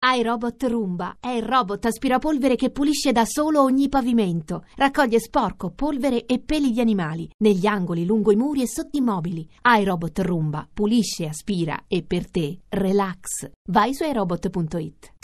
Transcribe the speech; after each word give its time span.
iRobot 0.00 0.62
Roomba 0.62 1.16
è 1.18 1.30
il 1.30 1.42
robot 1.42 1.84
aspirapolvere 1.86 2.54
che 2.54 2.70
pulisce 2.70 3.10
da 3.10 3.24
solo 3.24 3.62
ogni 3.62 3.88
pavimento. 3.88 4.64
Raccoglie 4.76 5.18
sporco, 5.18 5.70
polvere 5.70 6.24
e 6.24 6.38
peli 6.38 6.70
di 6.70 6.80
animali 6.80 7.28
negli 7.38 7.66
angoli, 7.66 8.06
lungo 8.06 8.30
i 8.30 8.36
muri 8.36 8.62
e 8.62 8.68
sotto 8.68 8.96
i 8.96 9.00
mobili. 9.00 9.48
iRobot 9.62 10.20
Roomba 10.20 10.68
pulisce, 10.72 11.26
aspira 11.26 11.84
e 11.88 12.04
per 12.04 12.30
te 12.30 12.60
relax. 12.68 13.50
Vai 13.70 13.92
su 13.92 14.04
iRobot.it. 14.04 15.14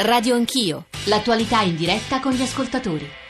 Radio 0.00 0.34
Anch'io, 0.34 0.86
l'attualità 1.06 1.62
in 1.62 1.76
diretta 1.76 2.20
con 2.20 2.32
gli 2.32 2.42
ascoltatori. 2.42 3.23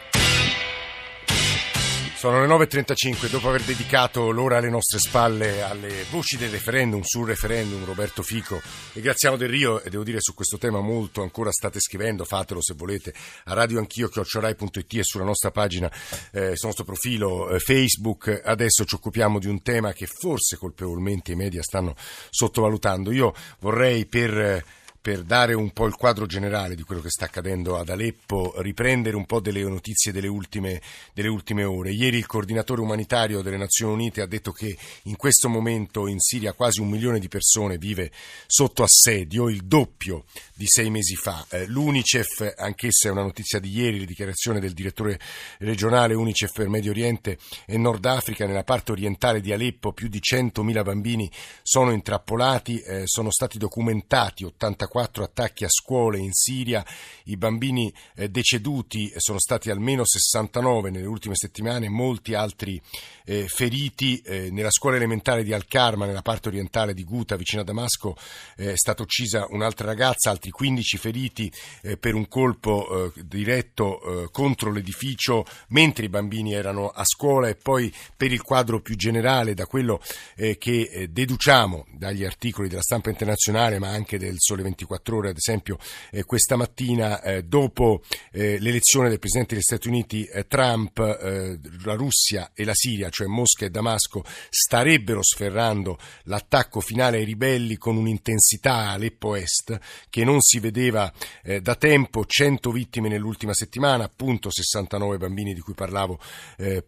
Sono 2.25 2.41
le 2.41 2.47
9.35, 2.47 3.29
dopo 3.29 3.51
aver 3.51 3.61
dedicato 3.65 4.31
l'ora 4.31 4.57
alle 4.57 4.71
nostre 4.71 4.99
spalle 4.99 5.61
alle 5.61 6.07
voci 6.09 6.39
del 6.39 6.49
referendum, 6.49 7.03
sul 7.03 7.27
referendum, 7.27 7.85
Roberto 7.85 8.23
Fico 8.23 8.63
e 8.95 9.03
Graziano 9.03 9.37
Del 9.37 9.51
Rio, 9.51 9.83
e 9.83 9.91
devo 9.91 10.05
dire 10.05 10.23
su 10.23 10.33
questo 10.33 10.57
tema 10.57 10.81
molto 10.81 11.21
ancora 11.21 11.53
state 11.53 11.81
scrivendo, 11.81 12.25
fatelo 12.25 12.63
se 12.63 12.73
volete, 12.73 13.13
a 13.45 13.53
radioanchio, 13.53 14.09
chiocciorai.it 14.09 14.95
e 14.95 15.03
sulla 15.03 15.25
nostra 15.25 15.51
pagina, 15.51 15.93
eh, 16.33 16.57
sul 16.57 16.69
nostro 16.69 16.85
profilo 16.85 17.51
eh, 17.51 17.59
Facebook. 17.59 18.41
Adesso 18.43 18.87
ci 18.87 18.95
occupiamo 18.95 19.39
di 19.39 19.49
un 19.49 19.61
tema 19.61 19.93
che 19.93 20.07
forse 20.07 20.57
colpevolmente 20.57 21.33
i 21.33 21.37
media 21.37 21.63
stanno 21.63 21.95
sottovalutando. 22.31 23.13
Io 23.13 23.35
vorrei 23.59 24.07
per... 24.07 24.31
Eh, 24.31 24.65
per 25.05 25.23
dare 25.23 25.53
un 25.53 25.71
po' 25.73 25.85
il 25.85 25.97
quadro 25.97 26.25
generale 26.25 26.75
di 26.75 26.83
quello 26.83 27.03
che 27.03 27.11
sta 27.11 27.27
accadendo 27.27 27.77
ad 27.77 27.91
Aleppo, 27.91 28.55
riprendere 28.63 29.17
un 29.17 29.27
po' 29.27 29.39
delle 29.39 29.63
notizie 29.63 30.13
delle 30.13 30.29
ultime, 30.29 30.81
delle 31.13 31.29
ultime, 31.29 31.63
ore. 31.63 31.91
Ieri 31.91 32.17
il 32.17 32.25
coordinatore 32.25 32.81
umanitario 32.81 33.43
delle 33.43 33.59
Nazioni 33.59 33.93
Unite 33.93 34.23
ha 34.23 34.27
detto 34.27 34.51
che 34.51 34.75
in 35.03 35.17
questo 35.17 35.51
momento 35.51 36.07
in 36.07 36.21
Siria 36.21 36.55
quasi 36.55 36.81
un 36.81 36.89
milione 36.89 37.19
di 37.19 37.29
persone 37.29 37.77
vive 37.77 38.11
sotto 38.47 38.83
assedio, 38.83 39.51
il 39.51 39.65
doppio 39.65 40.25
di 40.55 40.67
sei 40.67 40.91
mesi 40.91 41.15
fa. 41.15 41.45
Eh, 41.51 41.67
L'UNICEF, 41.67 42.55
anch'essa 42.57 43.09
è 43.09 43.11
una 43.11 43.23
notizia 43.23 43.59
di 43.59 43.71
ieri, 43.71 44.01
la 44.01 44.07
dichiarazione 44.07 44.61
del 44.61 44.73
direttore 44.73 45.19
regionale 45.59 46.15
UNICEF 46.15 46.53
per 46.53 46.69
Medio 46.69 46.91
Oriente 46.91 47.39
e 47.67 47.77
Nord 47.79 48.05
Africa, 48.05 48.47
nella 48.47 48.65
parte 48.65 48.93
orientale 48.93 49.41
di 49.41 49.53
Aleppo 49.53 49.93
più 49.93 50.09
di 50.09 50.21
100.000 50.21 50.83
bambini 50.83 51.31
sono 51.63 51.93
intrappolati, 51.93 52.81
eh, 52.81 53.03
sono 53.07 53.31
stati 53.31 53.59
documentati 53.59 54.45
84 54.45 54.93
quattro 54.95 55.25
attacchi 55.25 55.65
a 55.65 55.69
scuole 55.69 56.19
in 56.19 56.33
Siria, 56.33 56.85
i 57.25 57.37
bambini 57.37 57.93
eh, 58.15 58.29
deceduti 58.29 59.13
sono 59.17 59.41
stati 59.41 59.71
almeno 59.71 60.05
69 60.05 60.91
nelle 60.91 61.07
ultime 61.07 61.35
settimane, 61.35 61.89
molti 61.89 62.35
altri 62.35 62.81
eh, 63.25 63.47
feriti. 63.49 64.23
Eh, 64.25 64.51
nella 64.51 64.71
scuola 64.71 64.97
elementare 64.97 65.43
di 65.43 65.53
Al-Karma, 65.53 66.07
nella 66.07 66.23
parte 66.23 66.49
orientale 66.49 66.95
di 66.95 67.05
Guta, 67.05 67.37
vicino 67.37 67.63
a 67.63 67.65
Damasco, 67.65 68.17
eh, 68.57 68.73
è 68.73 68.77
stata 68.77 69.03
uccisa 69.03 69.47
un'altra 69.51 69.87
ragazza, 69.87 70.31
altri 70.31 70.44
15 70.51 70.97
feriti 70.97 71.53
eh, 71.83 71.97
per 71.97 72.15
un 72.15 72.29
colpo 72.29 73.13
eh, 73.15 73.23
diretto 73.25 74.29
contro 74.31 74.71
l'edificio 74.71 75.45
mentre 75.69 76.07
i 76.07 76.09
bambini 76.09 76.55
erano 76.55 76.89
a 76.89 77.05
scuola 77.05 77.49
e 77.49 77.55
poi 77.55 77.93
per 78.17 78.33
il 78.33 78.43
quadro 78.43 78.81
più 78.81 78.97
generale, 78.97 79.55
da 79.55 79.67
quello 79.67 80.01
che 80.35 81.09
deduciamo 81.11 81.87
dagli 81.93 82.25
articoli 82.25 82.69
della 82.69 82.83
stampa 82.83 83.11
internazionale 83.11 83.79
ma 83.79 83.89
anche 83.89 84.19
del 84.19 84.37
Sole 84.39 84.63
24 84.63 84.85
24 84.85 85.17
ore, 85.17 85.29
ad 85.31 85.37
esempio 85.37 85.79
eh, 86.11 86.25
questa 86.25 86.57
mattina 86.57 87.23
eh, 87.23 87.43
dopo 87.45 88.03
eh, 88.33 88.59
l'elezione 88.59 89.09
del 89.09 89.19
Presidente 89.19 89.55
degli 89.55 89.63
Stati 89.63 89.89
Uniti 89.89 90.25
eh, 90.25 90.47
Trump, 90.47 90.99
eh, 90.99 91.59
la 91.85 91.95
Russia 91.95 92.51
e 92.55 92.65
la 92.65 92.75
Siria, 92.75 93.09
cioè 93.11 93.27
Mosca 93.27 93.65
e 93.65 93.71
Damasco, 93.71 94.25
starebbero 94.49 95.23
sferrando 95.23 95.99
l'attacco 96.25 96.81
finale 96.81 97.19
ai 97.19 97.25
ribelli 97.25 97.77
con 97.77 97.97
un'intensità 97.97 98.91
Aleppo 98.91 99.35
Est 99.35 99.79
che 100.11 100.25
non 100.25 100.34
si 100.41 100.59
vedeva 100.61 101.13
eh, 101.43 101.61
da 101.61 101.75
tempo, 101.75 102.25
100 102.25 102.71
vittime 102.71 103.09
nell'ultima 103.09 103.55
settimana, 103.55 104.05
appunto 104.05 104.51
69 104.51 105.19
bambini 105.19 105.55
di 105.55 105.61
cui 105.61 105.75
parlavo 105.75 106.19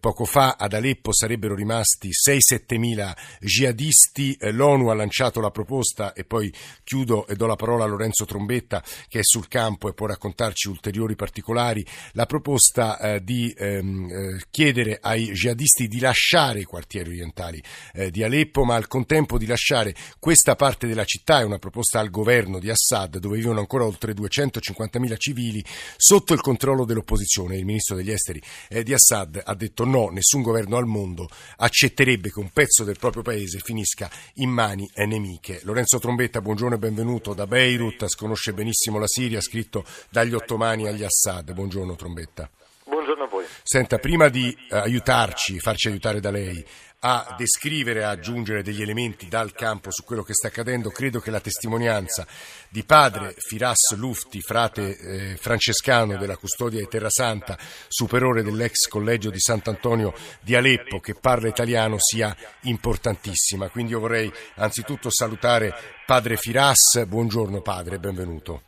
poco 0.01 0.25
fa, 0.25 0.57
ad 0.59 0.73
Aleppo 0.73 1.13
sarebbero 1.13 1.55
rimasti 1.55 2.09
6-7 2.09 2.79
mila 2.79 3.17
jihadisti, 3.41 4.37
l'ONU 4.53 4.89
ha 4.89 4.95
lanciato 4.95 5.41
la 5.41 5.51
proposta 5.51 6.13
e 6.13 6.25
poi 6.25 6.53
chiudo 6.85 7.27
e 7.27 7.37
do 7.37 7.47
la 7.47 7.57
parola 7.57 7.85
a 7.85 7.87
Lorenzo 7.87 8.25
Trombetta 8.25 8.83
che 9.09 9.21
è 9.21 9.23
sul 9.23 9.49
campo 9.49 9.89
e 9.89 9.95
può 9.95 10.07
raccontarci 10.07 10.69
ulteriori 10.69 11.15
particolari, 11.17 11.85
la 12.13 12.27
proposta 12.27 12.99
eh, 12.99 13.25
di 13.25 13.55
ehm, 13.57 14.11
eh, 14.11 14.45
chiedere 14.51 14.99
ai 15.01 15.33
jihadisti 15.33 15.89
di 15.89 15.99
lasciare 15.99 16.61
i 16.61 16.65
quartieri 16.65 17.11
orientali 17.11 17.63
eh, 17.93 18.11
di 18.11 18.23
Aleppo, 18.23 18.65
ma 18.65 18.75
al 18.75 18.87
contempo 18.87 19.39
di 19.39 19.47
lasciare 19.47 19.95
questa 20.19 20.55
parte 20.55 20.87
della 20.87 21.05
città, 21.05 21.41
è 21.41 21.45
una 21.45 21.59
proposta 21.59 22.01
al 22.01 22.11
governo 22.11 22.59
di 22.59 22.71
Assad, 22.71 23.19
dove 23.19 23.36
vivono 23.37 23.61
ancora 23.61 23.85
oltre 23.85 24.13
250.000 24.13 25.17
civili, 25.17 25.65
sotto 25.97 26.33
il 26.33 26.41
controllo 26.41 26.85
dell'opposizione. 26.85 27.57
Il 27.57 27.65
ministro 27.65 27.97
degli 27.97 28.11
esteri 28.11 28.41
eh, 28.69 28.83
di 28.83 28.93
Assad 28.93 29.41
ha 29.45 29.55
detto 29.55 29.85
no, 29.85 30.09
nessun 30.09 30.43
governo 30.43 30.77
al 30.77 30.87
mondo 30.87 31.29
accetterebbe 31.57 32.31
che 32.31 32.39
un 32.39 32.51
pezzo 32.51 32.85
del 32.85 32.99
proprio 32.99 33.23
paese 33.23 33.59
finisca 33.59 34.11
in 34.35 34.51
mani 34.51 34.89
nemiche. 35.07 35.61
Lorenzo 35.63 35.99
Trombetta, 35.99 36.41
buongiorno 36.41 36.75
e 36.75 36.79
benvenuto 36.79 37.33
da 37.33 37.47
Beirut. 37.47 37.65
Beirut, 37.77 38.15
conosce 38.17 38.53
benissimo 38.53 38.99
la 38.99 39.07
Siria, 39.07 39.41
scritto 39.41 39.85
dagli 40.11 40.35
ottomani 40.35 40.87
agli 40.87 41.05
Assad. 41.05 41.53
Buongiorno 41.53 41.95
Trombetta. 41.95 42.49
Buongiorno 42.85 43.25
a 43.25 43.27
voi. 43.27 43.45
Senta, 43.63 43.99
prima 43.99 44.29
di 44.29 44.57
eh, 44.71 44.77
aiutarci, 44.77 45.59
farci 45.59 45.89
aiutare 45.89 46.21
da 46.21 46.31
lei, 46.31 46.65
a 47.09 47.37
descrivere, 47.39 48.03
a 48.03 48.11
aggiungere 48.11 48.65
degli 48.65 48.83
elementi 48.83 49.29
dal 49.29 49.53
campo 49.53 49.93
su 49.93 50.03
quello 50.03 50.25
che 50.25 50.35
sta 50.35 50.49
accadendo, 50.49 50.91
credo 50.91 51.21
che 51.21 51.31
la 51.31 51.39
testimonianza 51.39 52.27
di 52.69 52.83
padre 52.83 53.33
Firas 53.39 53.95
Lufti, 53.97 54.41
frate 54.41 54.99
eh, 54.99 55.37
francescano 55.37 56.17
della 56.17 56.37
custodia 56.37 56.81
di 56.81 56.89
Terra 56.89 57.09
Santa, 57.09 57.57
superore 57.87 58.43
dell'ex 58.43 58.89
collegio 58.89 59.31
di 59.31 59.39
Sant'Antonio 59.39 60.15
di 60.41 60.57
Aleppo, 60.57 60.99
che 60.99 61.15
parla 61.15 61.47
italiano, 61.47 61.95
sia 62.01 62.35
importantissima. 62.63 63.69
Quindi 63.69 63.93
io 63.93 64.01
vorrei 64.01 64.29
anzitutto 64.57 65.09
salutare 65.09 65.73
padre 66.05 66.37
Firas. 66.37 67.05
Buongiorno 67.07 67.61
padre, 67.61 67.99
benvenuto. 67.99 68.63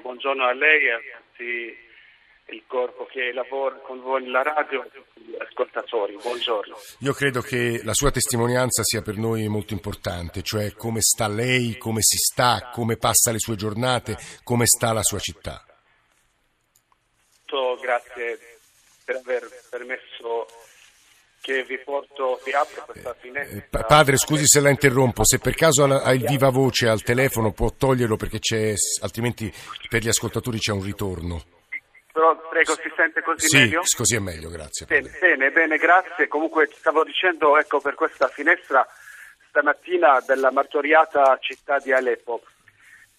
Buongiorno 0.00 0.44
a 0.44 0.52
lei 0.52 0.86
e 0.86 0.92
a 0.92 0.98
tutti 1.34 1.83
il 2.54 2.64
corpo 2.66 3.06
che 3.06 3.32
lavora 3.32 3.76
con 3.76 4.00
voi 4.00 4.22
nella 4.22 4.42
radio, 4.42 4.84
ascoltatori, 5.38 6.16
buongiorno. 6.20 6.76
Io 7.00 7.12
credo 7.12 7.40
che 7.40 7.80
la 7.82 7.94
sua 7.94 8.10
testimonianza 8.10 8.82
sia 8.84 9.02
per 9.02 9.16
noi 9.16 9.48
molto 9.48 9.72
importante, 9.72 10.42
cioè 10.42 10.72
come 10.72 11.00
sta 11.00 11.26
lei, 11.26 11.76
come 11.76 12.00
si 12.00 12.16
sta, 12.16 12.70
come 12.72 12.96
passa 12.96 13.32
le 13.32 13.38
sue 13.38 13.56
giornate, 13.56 14.16
come 14.42 14.66
sta 14.66 14.92
la 14.92 15.02
sua 15.02 15.18
città. 15.18 15.64
Grazie 17.80 18.38
per 19.04 19.16
aver 19.16 19.46
permesso 19.68 20.46
che 21.40 21.62
vi 21.64 21.78
porto, 21.78 22.40
vi 22.42 22.52
apro 22.52 22.84
questa 22.86 23.14
eh, 23.14 23.20
finestra. 23.20 23.80
Eh, 23.80 23.84
padre, 23.84 24.16
scusi 24.16 24.46
se 24.46 24.60
la 24.60 24.70
interrompo, 24.70 25.24
se 25.24 25.38
per 25.38 25.54
caso 25.54 25.84
ha 25.84 26.12
il 26.14 26.24
viva 26.24 26.48
voce 26.48 26.88
al 26.88 27.02
telefono 27.02 27.52
può 27.52 27.70
toglierlo 27.70 28.16
perché 28.16 28.38
c'è, 28.38 28.72
altrimenti 29.02 29.52
per 29.90 30.02
gli 30.02 30.08
ascoltatori 30.08 30.58
c'è 30.58 30.72
un 30.72 30.82
ritorno. 30.82 31.42
Però 32.14 32.36
prego, 32.48 32.76
si 32.76 32.92
sente 32.94 33.22
così 33.22 33.48
sì, 33.48 33.56
meglio? 33.56 33.82
così 33.96 34.14
è 34.14 34.20
meglio, 34.20 34.48
grazie. 34.48 34.86
Bene, 34.86 35.10
bene, 35.18 35.50
bene, 35.50 35.78
grazie. 35.78 36.28
Comunque 36.28 36.68
stavo 36.72 37.02
dicendo, 37.02 37.58
ecco, 37.58 37.80
per 37.80 37.96
questa 37.96 38.28
finestra 38.28 38.86
stamattina 39.48 40.22
della 40.24 40.52
martoriata 40.52 41.36
città 41.40 41.80
di 41.80 41.90
Aleppo. 41.90 42.44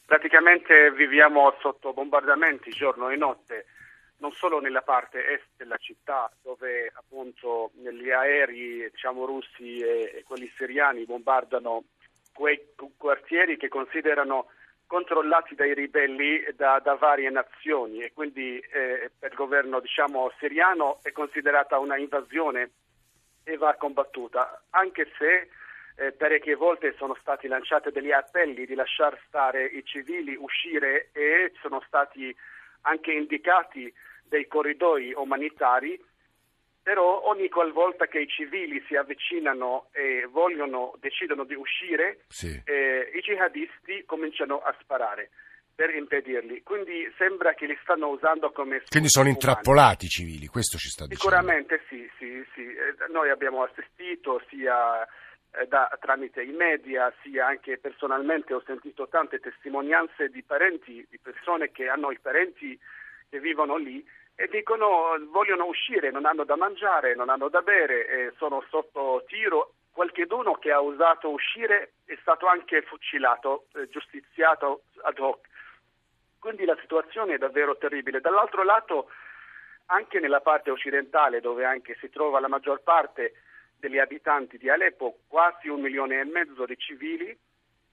Praticamente 0.05 0.93
viviamo 0.93 1.53
sotto 1.59 1.91
bombardamenti 1.91 2.69
giorno 2.69 3.09
e 3.09 3.17
notte, 3.17 3.65
non 4.19 4.31
solo 4.31 4.61
nella 4.61 4.81
parte 4.81 5.27
est 5.27 5.47
della 5.57 5.75
città, 5.75 6.31
dove 6.41 6.89
appunto 6.95 7.71
gli 7.73 8.09
aerei 8.11 8.89
diciamo, 8.89 9.25
russi 9.25 9.79
e, 9.79 10.13
e 10.15 10.23
quelli 10.25 10.49
siriani 10.55 11.03
bombardano 11.03 11.83
quei 12.31 12.61
quartieri 12.95 13.57
che 13.57 13.67
considerano 13.67 14.45
controllati 14.87 15.55
dai 15.55 15.73
ribelli 15.73 16.43
da, 16.55 16.79
da 16.83 16.95
varie 16.95 17.29
nazioni 17.29 18.01
e 18.01 18.13
quindi 18.13 18.59
eh, 18.59 19.11
per 19.17 19.31
il 19.31 19.37
governo 19.37 19.79
diciamo, 19.79 20.31
siriano 20.39 20.99
è 21.01 21.11
considerata 21.11 21.79
una 21.79 21.97
invasione 21.97 22.71
e 23.43 23.57
va 23.57 23.75
combattuta, 23.75 24.63
anche 24.71 25.11
se 25.17 25.49
eh, 25.97 26.11
parecchie 26.11 26.55
volte 26.55 26.93
sono 26.97 27.15
stati 27.21 27.47
lanciati 27.47 27.91
degli 27.91 28.11
appelli 28.11 28.65
di 28.65 28.75
lasciare 28.75 29.21
stare 29.27 29.65
i 29.65 29.83
civili, 29.85 30.35
uscire 30.35 31.09
e 31.13 31.53
sono 31.61 31.81
stati 31.85 32.35
anche 32.81 33.11
indicati 33.11 33.91
dei 34.23 34.47
corridoi 34.47 35.13
umanitari 35.13 35.99
però 36.85 37.23
ogni 37.23 37.49
qualvolta 37.49 38.05
che 38.05 38.19
i 38.19 38.27
civili 38.27 38.79
si 38.87 38.95
avvicinano 38.95 39.87
e 39.91 40.27
vogliono, 40.29 40.93
decidono 40.99 41.43
di 41.43 41.55
uscire, 41.55 42.19
sì. 42.27 42.61
eh, 42.63 43.09
i 43.11 43.21
jihadisti 43.21 44.03
cominciano 44.05 44.59
a 44.59 44.71
sparare 44.79 45.31
per 45.73 45.95
impedirli. 45.95 46.61
Quindi 46.61 47.11
sembra 47.17 47.55
che 47.55 47.65
li 47.65 47.75
stanno 47.81 48.09
usando 48.09 48.51
come... 48.51 48.83
Quindi 48.87 49.09
sono 49.09 49.29
intrappolati 49.29 50.05
i 50.05 50.09
civili, 50.09 50.45
questo 50.45 50.77
ci 50.77 50.89
sta 50.89 51.07
dicendo. 51.07 51.23
Sicuramente 51.23 51.81
sì, 51.89 52.07
sì, 52.19 52.45
sì. 52.53 52.61
Eh, 52.61 52.93
noi 53.11 53.31
abbiamo 53.31 53.63
assistito 53.63 54.39
sia 54.47 55.01
eh, 55.03 55.65
da, 55.67 55.89
tramite 55.99 56.43
i 56.43 56.53
media, 56.53 57.11
sia 57.23 57.47
anche 57.47 57.79
personalmente 57.79 58.53
ho 58.53 58.61
sentito 58.63 59.07
tante 59.07 59.39
testimonianze 59.39 60.29
di 60.29 60.43
parenti, 60.43 61.03
di 61.09 61.17
persone 61.17 61.71
che 61.71 61.87
hanno 61.87 62.11
i 62.11 62.19
parenti 62.19 62.79
che 63.27 63.39
vivono 63.39 63.75
lì 63.75 64.05
e 64.35 64.47
dicono 64.47 65.17
vogliono 65.31 65.65
uscire, 65.65 66.11
non 66.11 66.25
hanno 66.25 66.43
da 66.43 66.57
mangiare, 66.57 67.15
non 67.15 67.29
hanno 67.29 67.47
da 67.47 67.61
bere, 67.61 68.33
sono 68.37 68.63
sotto 68.69 69.23
tiro. 69.27 69.75
Qualcheduno 69.91 70.55
che 70.55 70.73
ha 70.73 70.81
osato 70.81 71.29
uscire 71.29 71.93
è 72.03 72.17
stato 72.19 72.47
anche 72.47 72.81
fucilato, 72.81 73.67
eh, 73.75 73.87
giustiziato 73.87 74.83
ad 75.03 75.17
hoc. 75.19 75.47
Quindi 76.37 76.65
la 76.65 76.77
situazione 76.81 77.35
è 77.35 77.37
davvero 77.37 77.77
terribile. 77.77 78.19
Dall'altro 78.19 78.63
lato, 78.63 79.09
anche 79.85 80.19
nella 80.19 80.41
parte 80.41 80.69
occidentale, 80.69 81.39
dove 81.39 81.63
anche 81.63 81.95
si 82.01 82.09
trova 82.09 82.41
la 82.41 82.49
maggior 82.49 82.81
parte 82.83 83.35
degli 83.79 83.97
abitanti 83.97 84.57
di 84.57 84.69
Aleppo, 84.69 85.19
quasi 85.27 85.69
un 85.69 85.79
milione 85.79 86.19
e 86.19 86.25
mezzo 86.25 86.65
di 86.65 86.77
civili, 86.77 87.37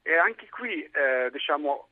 e 0.03 0.17
anche 0.17 0.49
qui 0.49 0.83
eh, 0.83 1.31
diciamo, 1.31 1.91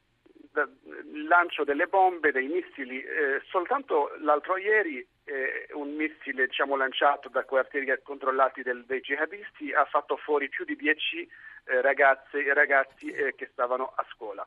il 0.52 1.26
lancio 1.26 1.64
delle 1.64 1.87
bombe, 1.87 2.32
dei 2.32 2.49
missili. 2.49 3.02
Eh, 3.02 3.41
soltanto 3.49 4.11
l'altro 4.20 4.56
ieri 4.56 5.06
eh, 5.25 5.69
un 5.73 5.94
missile 5.94 6.47
diciamo, 6.47 6.76
lanciato 6.76 7.29
da 7.29 7.44
quartieri 7.44 7.87
controllati 8.02 8.62
del, 8.62 8.85
dei 8.85 9.00
jihadisti 9.00 9.73
ha 9.73 9.85
fatto 9.85 10.17
fuori 10.17 10.49
più 10.49 10.64
di 10.64 10.76
dieci 10.76 11.29
eh, 11.64 11.81
ragazzi, 11.81 12.43
ragazzi 12.52 13.11
eh, 13.11 13.35
che 13.35 13.49
stavano 13.52 13.93
a 13.94 14.05
scuola. 14.11 14.47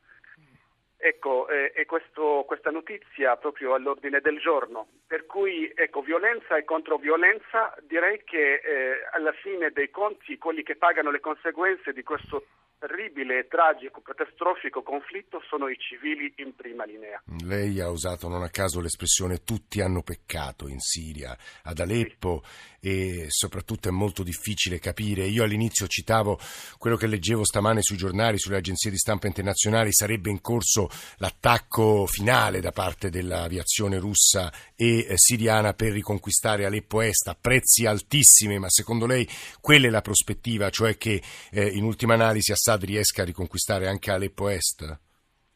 Ecco, 1.06 1.50
eh, 1.50 1.74
e 1.76 1.86
questo, 1.86 2.46
questa 2.48 2.72
notizia 2.72 3.36
proprio 3.36 3.74
all'ordine 3.74 4.22
del 4.22 4.40
giorno. 4.40 4.88
Per 5.06 5.26
cui, 5.26 5.70
ecco, 5.76 6.02
violenza 6.02 6.56
e 6.56 6.64
controviolenza, 6.64 7.76
direi 7.82 8.24
che 8.24 8.62
eh, 8.64 9.08
alla 9.12 9.34
fine 9.34 9.72
dei 9.72 9.90
conti 9.90 10.38
quelli 10.38 10.64
che 10.64 10.78
pagano 10.78 11.12
le 11.12 11.20
conseguenze 11.20 11.92
di 11.92 12.04
questo 12.04 12.46
terribile, 12.84 13.40
e 13.40 13.48
tragico, 13.48 14.02
catastrofico 14.02 14.84
conflitto 14.84 15.42
sono 15.48 15.70
i 15.70 15.78
civili 15.78 16.34
in 16.38 16.54
prima 16.54 16.84
linea. 16.84 17.24
Lei 17.46 17.80
ha 17.80 17.90
usato 17.90 18.28
non 18.28 18.44
a 18.44 18.50
caso 18.50 18.82
l'espressione 18.82 19.44
tutti 19.44 19.80
hanno 19.80 20.04
peccato 20.04 20.68
in 20.68 20.80
Siria, 20.80 21.38
ad 21.64 21.80
Aleppo 21.80 22.42
sì. 22.44 22.73
E 22.86 23.28
soprattutto 23.30 23.88
è 23.88 23.92
molto 23.92 24.24
difficile 24.24 24.78
capire. 24.78 25.26
Io 25.26 25.44
all'inizio 25.44 25.88
citavo 25.88 26.38
quello 26.78 26.98
che 26.98 27.08
leggevo 27.08 27.46
stamane 27.46 27.82
sui 27.82 27.96
giornali, 27.96 28.38
sulle 28.38 28.58
agenzie 28.58 28.92
di 28.92 28.98
stampa 28.98 29.28
internazionali, 29.28 29.94
sarebbe 29.94 30.30
in 30.30 30.42
corso 30.42 30.90
l'attacco 31.18 32.06
finale 32.06 32.60
da 32.60 32.74
parte 32.74 33.10
dell'aviazione 33.10 34.00
russa 34.00 34.52
e 34.76 34.98
eh, 35.08 35.14
siriana 35.16 35.74
per 35.74 35.94
riconquistare 35.94 36.66
Aleppo 36.66 37.00
Est 37.00 37.30
a 37.30 37.38
prezzi 37.40 37.86
altissimi, 37.86 38.60
ma 38.60 38.70
secondo 38.70 39.06
lei 39.06 39.26
quella 39.62 39.88
è 39.88 39.90
la 39.90 40.02
prospettiva, 40.02 40.70
cioè 40.70 40.98
che 40.98 41.24
eh, 41.52 41.66
in 41.66 41.86
ultima 41.86 42.16
analisi 42.16 42.52
Assad 42.52 42.84
riesca 42.84 43.22
a 43.22 43.26
riconquistare 43.26 43.88
anche 43.88 44.12
Aleppo 44.12 44.50
Est? 44.50 45.00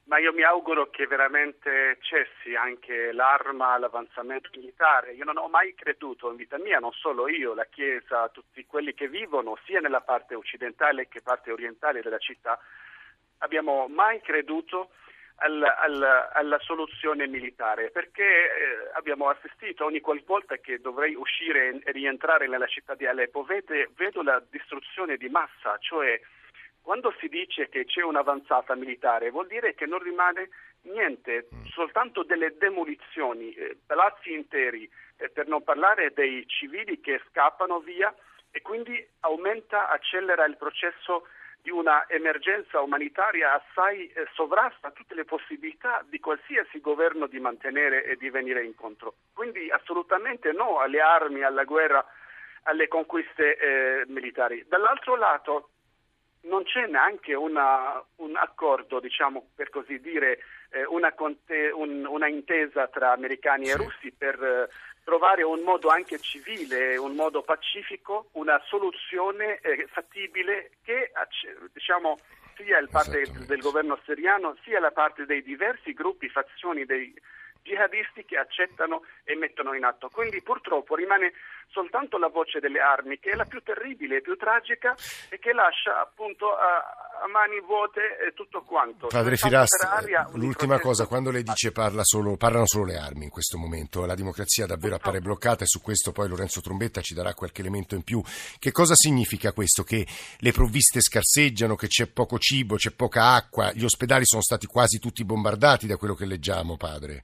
Ma 0.08 0.20
io 0.20 0.32
mi 0.32 0.44
auguro 0.44 0.90
che 0.90 1.06
veramente 1.06 1.98
cessi 2.00 2.56
anche 2.56 3.12
l'arma, 3.12 3.78
l'avanzamento 3.78 4.50
militare. 4.56 5.12
Io 5.12 5.26
non 5.26 5.38
ho 5.38 5.50
mai 5.50 5.74
creduto 5.76 6.30
in 6.30 6.38
vita 6.38 6.58
mia, 6.58 6.80
non 6.80 6.94
solo 6.94 7.28
io, 7.28 7.54
la 7.54 7.66
Chiesa, 7.66 8.30
tutti 8.30 8.66
quelli 8.66 8.94
che 8.94 9.10
vivono 9.10 9.58
sia 9.66 9.82
nella 9.82 10.00
parte 10.00 10.34
occidentale 10.34 11.10
che 11.10 11.22
parte 11.22 11.52
orientale 11.52 12.02
della 12.02 12.20
città, 12.20 12.58
abbiamo 13.40 13.88
mai 13.90 14.22
creduto 14.22 14.92
al, 15.40 15.62
al, 15.62 16.30
alla 16.32 16.60
soluzione 16.60 17.28
militare, 17.28 17.92
perché 17.92 18.24
eh, 18.24 18.90
abbiamo 18.94 19.28
assistito 19.28 19.84
ogni 19.84 20.00
qualvolta 20.00 20.56
che 20.56 20.80
dovrei 20.80 21.16
uscire 21.16 21.82
e 21.84 21.92
rientrare 21.92 22.48
nella 22.48 22.68
città 22.68 22.96
di 22.96 23.06
Aleppo, 23.06 23.44
vede, 23.44 23.90
vedo 23.98 24.24
la 24.24 24.42
distruzione 24.50 25.18
di 25.18 25.28
massa, 25.28 25.78
cioè 25.80 26.18
quando 26.88 27.14
si 27.20 27.28
dice 27.28 27.68
che 27.68 27.84
c'è 27.84 28.02
un'avanzata 28.02 28.74
militare 28.74 29.30
vuol 29.30 29.48
dire 29.48 29.76
che 29.76 29.86
non 29.86 30.00
rimane 30.00 30.48
niente, 30.84 31.50
mm. 31.54 31.66
soltanto 31.66 32.24
delle 32.24 32.56
demolizioni, 32.58 33.52
eh, 33.52 33.76
palazzi 33.86 34.32
interi, 34.32 34.90
eh, 35.18 35.28
per 35.28 35.48
non 35.48 35.66
parlare 35.66 36.14
dei 36.14 36.48
civili 36.48 37.02
che 37.02 37.22
scappano 37.28 37.82
via 37.82 38.16
e 38.52 38.62
quindi 38.62 39.06
aumenta, 39.20 39.90
accelera 39.90 40.46
il 40.46 40.56
processo 40.56 41.28
di 41.62 41.72
una 41.72 42.08
emergenza 42.08 42.80
umanitaria 42.80 43.52
assai 43.52 44.08
eh, 44.08 44.26
sovrasta 44.32 44.92
tutte 44.92 45.14
le 45.14 45.26
possibilità 45.26 46.06
di 46.08 46.22
qualsiasi 46.22 46.80
governo 46.80 47.28
di 47.28 47.42
mantenere 47.42 48.06
e 48.06 48.16
di 48.16 48.30
venire 48.30 48.64
incontro. 48.64 49.16
Quindi 49.34 49.70
assolutamente 49.70 50.54
no 50.54 50.80
alle 50.80 51.02
armi, 51.02 51.44
alla 51.44 51.66
guerra, 51.66 52.06
alle 52.64 52.88
conquiste 52.88 53.58
eh, 53.58 54.04
militari. 54.08 54.64
Dall'altro 54.70 55.18
lato 55.18 55.72
non 56.48 56.64
c'è 56.64 56.88
neanche 56.88 57.34
una, 57.34 58.04
un 58.18 58.36
accordo, 58.36 59.00
diciamo 59.00 59.50
per 59.56 59.70
così 59.70 60.00
dire, 60.00 60.40
eh, 60.70 60.86
una, 60.86 61.14
conte, 61.14 61.70
un, 61.74 62.06
una, 62.06 62.28
intesa 62.28 62.88
tra 62.88 63.12
americani 63.12 63.70
e 63.70 63.76
russi 63.76 64.12
per 64.12 64.42
eh, 64.42 64.70
trovare 65.04 65.44
un 65.44 65.62
modo 65.62 65.90
anche 65.90 66.20
civile, 66.20 66.98
un 66.98 67.16
modo 67.16 67.42
pacifico, 67.42 68.30
una 68.34 68.60
soluzione 68.66 69.60
eh, 69.60 69.88
fattibile 69.88 70.72
che 70.84 71.12
diciamo, 71.72 72.18
sia 72.56 72.80
il 72.80 72.90
parte 72.90 73.24
del 73.46 73.60
governo 73.60 74.00
siriano 74.06 74.58
sia 74.64 74.80
la 74.80 74.92
parte 74.92 75.26
dei 75.26 75.44
diversi 75.44 75.94
gruppi, 75.94 76.28
fazioni 76.30 76.86
dei 76.86 77.14
jihadisti 77.64 78.26
che 78.26 78.38
accettano 78.38 79.04
e 79.24 79.36
mettono 79.36 79.74
in 79.74 79.84
atto. 79.84 80.10
Quindi 80.10 80.42
purtroppo 80.42 80.96
rimane 80.96 81.34
soltanto 81.70 82.18
la 82.18 82.30
voce 82.30 82.60
delle 82.60 82.80
armi, 82.80 83.20
che 83.20 83.32
è 83.32 83.36
la 83.36 83.46
più 83.46 83.62
terribile 83.62 84.18
e 84.18 84.22
più 84.22 84.36
tragica 84.36 84.96
e 85.30 85.40
che 85.40 85.54
lascia 85.54 86.00
appunto 86.02 86.56
a, 86.56 86.78
a 87.22 87.28
mani 87.28 87.60
vuote 87.62 88.18
eh, 88.20 88.34
tutto 88.34 88.62
quanto. 88.62 89.08
Padre 89.08 89.36
Firast, 89.36 89.76
l'ultima 90.34 90.80
cosa, 90.80 91.06
quando 91.06 91.32
lei 91.32 91.44
dice 91.44 91.72
parla 91.72 92.04
solo, 92.04 92.38
parlano 92.38 92.66
solo 92.66 92.86
le 92.86 92.98
armi 92.98 93.26
in 93.26 93.30
questo 93.30 93.58
momento, 93.58 94.06
la 94.06 94.16
democrazia 94.16 94.66
davvero 94.66 94.96
appare 94.96 95.20
bloccata 95.20 95.64
e 95.64 95.68
su 95.68 95.82
questo 95.82 96.12
poi 96.12 96.28
Lorenzo 96.28 96.62
Trombetta 96.62 97.02
ci 97.02 97.14
darà 97.14 97.34
qualche 97.34 97.62
elemento 97.62 97.96
in 97.96 98.04
più. 98.04 98.22
Che 98.60 98.72
cosa 98.72 98.96
significa 98.96 99.52
questo? 99.52 99.84
Che 99.84 100.06
le 100.38 100.52
provviste 100.52 101.02
scarseggiano, 101.02 101.76
che 101.76 101.88
c'è 101.88 102.08
poco 102.08 102.38
cibo, 102.40 102.76
c'è 102.76 102.92
poca 102.92 103.34
acqua, 103.34 103.72
gli 103.74 103.84
ospedali 103.84 104.26
sono 104.26 104.42
stati 104.42 104.66
quasi 104.66 105.00
tutti 105.00 105.24
bombardati 105.26 105.88
da 105.88 105.98
quello 105.98 106.16
che 106.16 106.26
leggiamo, 106.26 106.78
padre? 106.78 107.24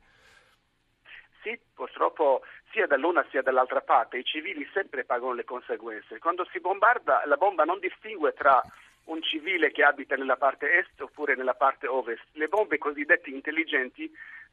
Purtroppo 1.84 2.44
sia 2.72 2.88
dall'una 2.88 3.26
sia 3.30 3.42
dall'altra 3.42 3.82
parte, 3.82 4.18
i 4.18 4.24
civili 4.24 4.66
sempre 4.72 5.04
pagano 5.04 5.34
le 5.34 5.44
conseguenze. 5.44 6.18
Quando 6.18 6.48
si 6.50 6.62
bombarda, 6.62 7.24
la 7.26 7.36
bomba 7.36 7.66
non 7.66 7.78
distingue 7.80 8.32
tra 8.32 8.62
un 9.08 9.22
civile 9.22 9.70
che 9.70 9.84
abita 9.84 10.16
nella 10.16 10.38
parte 10.38 10.78
est 10.78 11.02
oppure 11.02 11.36
nella 11.36 11.56
parte 11.56 11.88
ovest. 11.88 12.24
Le 12.36 12.48
bombe 12.48 12.78
cosiddette 12.78 13.30
intelligenti 13.32 14.10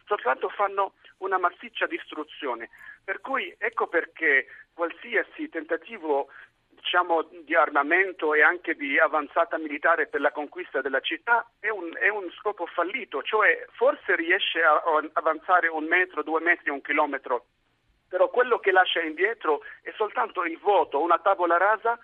soltanto 0.07 0.49
fanno 0.49 0.95
una 1.19 1.39
massiccia 1.39 1.87
distruzione. 1.87 2.69
Per 3.05 3.21
cui 3.21 3.55
ecco 3.59 3.87
perché 3.87 4.49
qualsiasi 4.75 5.49
tentativo 5.49 6.31
diciamo, 6.81 7.29
di 7.45 7.55
armamento 7.55 8.35
e 8.35 8.43
anche 8.43 8.75
di 8.75 8.99
avanzata 8.99 9.59
militare 9.59 10.07
per 10.07 10.21
la 10.21 10.33
conquista 10.33 10.81
della 10.81 11.01
città 11.01 11.49
è 11.61 11.69
un, 11.69 11.95
è 11.97 12.09
un 12.09 12.31
scopo 12.33 12.67
fallito, 12.67 13.23
cioè 13.23 13.67
forse 13.73 14.17
riesce 14.17 14.63
a, 14.63 14.75
a 14.75 15.11
avanzare 15.13 15.69
un 15.69 15.85
metro, 15.85 16.23
due 16.23 16.41
metri, 16.41 16.71
un 16.71 16.81
chilometro, 16.81 17.45
però 18.09 18.29
quello 18.29 18.59
che 18.59 18.73
lascia 18.73 19.01
indietro 19.01 19.61
è 19.83 19.93
soltanto 19.97 20.45
il 20.45 20.59
vuoto, 20.59 21.01
una 21.01 21.19
tavola 21.19 21.57
rasa 21.57 21.99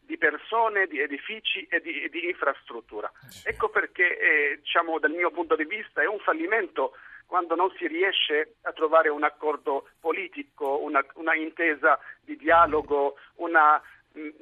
di 0.00 0.18
persone, 0.18 0.86
di 0.86 0.98
edifici 0.98 1.64
e 1.70 1.80
di, 1.80 2.08
di 2.10 2.26
infrastruttura. 2.26 3.10
Ecco 3.44 3.68
perché, 3.68 4.18
eh, 4.18 4.58
diciamo, 4.58 4.98
dal 4.98 5.12
mio 5.12 5.30
punto 5.30 5.54
di 5.54 5.64
vista, 5.64 6.02
è 6.02 6.06
un 6.06 6.18
fallimento 6.18 6.94
quando 7.26 7.54
non 7.54 7.70
si 7.78 7.86
riesce 7.86 8.56
a 8.62 8.72
trovare 8.72 9.08
un 9.08 9.22
accordo 9.22 9.88
politico, 10.00 10.82
una, 10.82 11.02
una 11.14 11.34
intesa 11.34 11.98
di 12.20 12.36
dialogo, 12.36 13.16
una 13.36 13.80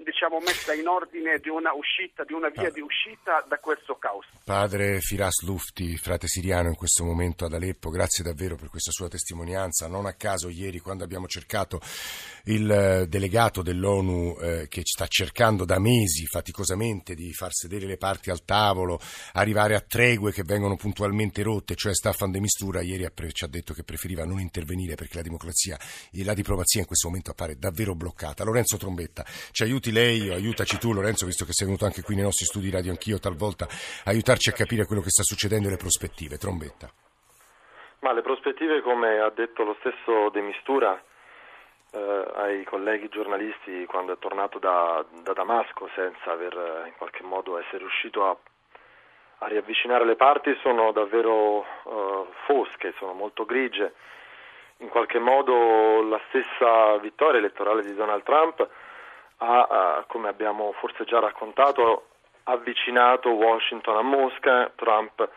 diciamo, 0.05 0.39
messa 0.41 0.75
in 0.75 0.87
ordine 0.87 1.39
di 1.39 1.49
una 1.49 1.73
uscita, 1.73 2.25
di 2.25 2.33
una 2.33 2.49
via 2.49 2.69
ah. 2.69 2.71
di 2.71 2.81
uscita 2.81 3.45
da 3.49 3.59
questo 3.59 3.97
caos. 3.97 4.27
Padre 4.45 5.00
Firas 5.00 5.43
Lufti, 5.43 5.97
frate 5.97 6.27
siriano 6.27 6.69
in 6.69 6.75
questo 6.75 7.05
momento 7.05 7.45
ad 7.45 7.55
Aleppo, 7.55 7.91
grazie 7.91 8.25
davvero 8.25 8.57
per 8.57 8.69
questa 8.69 8.91
sua 8.91 9.09
testimonianza. 9.09 9.87
Non 9.87 10.07
a 10.07 10.15
caso 10.15 10.49
ieri 10.49 10.79
quando 10.79 11.05
abbiamo 11.05 11.27
cercato 11.27 11.81
il 12.45 12.71
eh, 12.71 13.07
delegato 13.07 13.62
dell'ONU 13.62 14.37
eh, 14.41 14.69
che 14.69 14.83
sta 14.85 15.07
cercando 15.07 15.65
da 15.65 15.79
mesi 15.79 16.27
faticosamente 16.27 17.15
di 17.15 17.33
far 17.33 17.53
sedere 17.53 17.87
le 17.87 17.97
parti 17.97 18.31
al 18.31 18.45
tavolo, 18.45 19.00
arrivare 19.33 19.75
a 19.75 19.81
tregue 19.81 20.33
che 20.33 20.43
vengono 20.43 20.77
puntualmente 20.77 21.43
rotte, 21.43 21.75
cioè 21.75 21.95
Staffan 21.95 22.31
de 22.31 22.41
Mistura 22.41 22.81
ieri 22.81 23.09
ci 23.33 23.45
ha 23.45 23.49
detto 23.49 23.75
che 23.75 23.85
preferiva 23.85 24.25
non 24.25 24.41
intervenire 24.41 24.95
perché 24.95 25.17
la 25.17 25.23
democrazia 25.23 25.79
e 26.11 26.25
la 26.25 26.35
diplomazia 26.35 26.81
in 26.81 26.87
questo 26.87 27.09
momento 27.09 27.31
appare 27.31 27.57
davvero 27.57 27.95
bloccata. 27.95 28.45
Lorenzo 28.45 28.77
Trombetta 28.77 29.25
ci 29.61 29.64
aiuti 29.64 29.93
lei 29.93 30.31
o 30.31 30.33
aiutaci 30.33 30.79
tu 30.79 30.95
Lorenzo, 30.95 31.26
visto 31.26 31.45
che 31.45 31.52
sei 31.52 31.67
venuto 31.67 31.85
anche 31.85 32.00
qui 32.00 32.14
nei 32.14 32.25
nostri 32.25 32.47
studi 32.47 32.71
radio 32.71 32.93
anch'io 32.93 33.19
talvolta, 33.19 33.69
aiutarci 34.07 34.49
a 34.49 34.52
capire 34.52 34.87
quello 34.87 35.02
che 35.02 35.11
sta 35.11 35.23
succedendo 35.23 35.69
e 35.69 35.73
le 35.73 35.76
prospettive. 35.76 36.38
Trombetta. 36.38 36.88
Ma 38.00 38.12
le 38.12 38.23
prospettive, 38.23 38.81
come 38.81 39.21
ha 39.21 39.29
detto 39.29 39.62
lo 39.62 39.76
stesso 39.81 40.31
De 40.31 40.40
Mistura, 40.40 40.97
eh, 41.93 42.25
ai 42.37 42.64
colleghi 42.64 43.09
giornalisti 43.11 43.85
quando 43.85 44.14
è 44.14 44.19
tornato 44.19 44.59
da, 44.59 45.05
da 45.23 45.35
Damasco 45.35 45.90
senza 45.95 46.33
aver 46.33 46.57
eh, 46.57 46.88
in 46.88 46.95
qualche 46.97 47.23
modo 47.23 47.59
essere 47.59 47.79
riuscito 47.79 48.25
a, 48.25 48.37
a 49.38 49.47
riavvicinare 49.47 50.07
le 50.07 50.17
parti 50.17 50.57
sono 50.62 50.93
davvero 50.93 51.64
eh, 51.64 52.25
fosche, 52.47 52.95
sono 52.97 53.12
molto 53.12 53.45
grigie. 53.45 53.93
In 54.79 54.88
qualche 54.88 55.19
modo 55.19 56.00
la 56.09 56.21
stessa 56.29 56.97
vittoria 56.97 57.40
elettorale 57.40 57.83
di 57.83 57.93
Donald 57.95 58.23
Trump 58.23 58.67
ha, 59.42 60.04
come 60.06 60.28
abbiamo 60.28 60.73
forse 60.73 61.04
già 61.04 61.18
raccontato, 61.18 62.09
avvicinato 62.44 63.30
Washington 63.30 63.97
a 63.97 64.02
Mosca. 64.02 64.70
Trump 64.75 65.28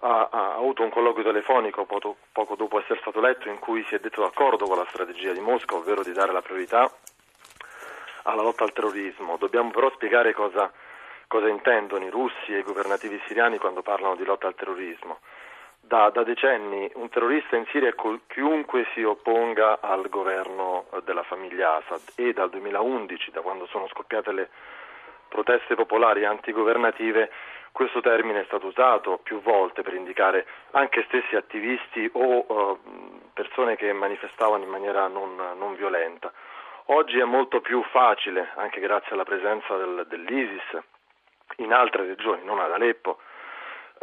ha, 0.00 0.28
ha, 0.30 0.54
avuto 0.54 0.82
un 0.82 0.90
colloquio 0.90 1.24
telefonico 1.24 1.84
poco, 1.84 2.16
poco 2.32 2.56
dopo 2.56 2.80
essere 2.80 3.00
stato 3.00 3.18
eletto 3.18 3.48
in 3.48 3.58
cui 3.58 3.84
si 3.84 3.94
è 3.94 3.98
detto 3.98 4.22
d'accordo 4.22 4.66
con 4.66 4.78
la 4.78 4.86
strategia 4.88 5.32
di 5.32 5.40
Mosca, 5.40 5.74
ovvero 5.74 6.02
di 6.02 6.12
dare 6.12 6.32
la 6.32 6.42
priorità 6.42 6.90
alla 8.22 8.42
lotta 8.42 8.64
al 8.64 8.72
terrorismo. 8.72 9.36
Dobbiamo 9.36 9.70
però 9.70 9.90
spiegare 9.90 10.32
cosa, 10.32 10.70
cosa 11.26 11.48
intendono 11.48 12.04
i 12.04 12.10
russi 12.10 12.54
e 12.54 12.58
i 12.58 12.62
governativi 12.62 13.20
siriani 13.26 13.58
quando 13.58 13.82
parlano 13.82 14.16
di 14.16 14.24
lotta 14.24 14.46
al 14.46 14.54
terrorismo. 14.54 15.18
Da, 15.86 16.08
da, 16.08 16.22
decenni 16.22 16.90
un 16.94 17.10
terrorista 17.10 17.56
in 17.56 17.66
Siria 17.66 17.90
è 17.90 17.94
chiunque 18.28 18.86
si 18.94 19.02
opponga 19.02 19.80
al 19.82 20.08
governo 20.08 20.86
della 21.04 21.22
famiglia 21.24 21.76
Assad 21.76 22.00
e 22.16 22.32
dal 22.32 22.48
2011, 22.48 23.30
da 23.30 23.42
quando 23.42 23.66
sono 23.66 23.86
scoppiate 23.88 24.32
le 24.32 24.48
proteste 25.28 25.74
popolari 25.74 26.24
antigovernative, 26.24 27.30
questo 27.70 28.00
termine 28.00 28.40
è 28.40 28.44
stato 28.44 28.68
usato 28.68 29.18
più 29.22 29.42
volte 29.42 29.82
per 29.82 29.92
indicare 29.92 30.46
anche 30.70 31.04
stessi 31.06 31.36
attivisti 31.36 32.08
o 32.14 32.44
uh, 32.46 32.78
persone 33.34 33.76
che 33.76 33.92
manifestavano 33.92 34.64
in 34.64 34.70
maniera 34.70 35.06
non, 35.08 35.36
non, 35.58 35.74
violenta. 35.74 36.32
Oggi 36.86 37.18
è 37.18 37.24
molto 37.24 37.60
più 37.60 37.82
facile, 37.90 38.52
anche 38.54 38.80
grazie 38.80 39.12
alla 39.12 39.24
presenza 39.24 39.76
del, 39.76 40.06
dell'ISIS 40.08 40.78
in 41.56 41.74
altre 41.74 42.06
regioni, 42.06 42.42
non 42.42 42.58
ad 42.60 42.72
Aleppo, 42.72 43.18
eh, 43.18 43.33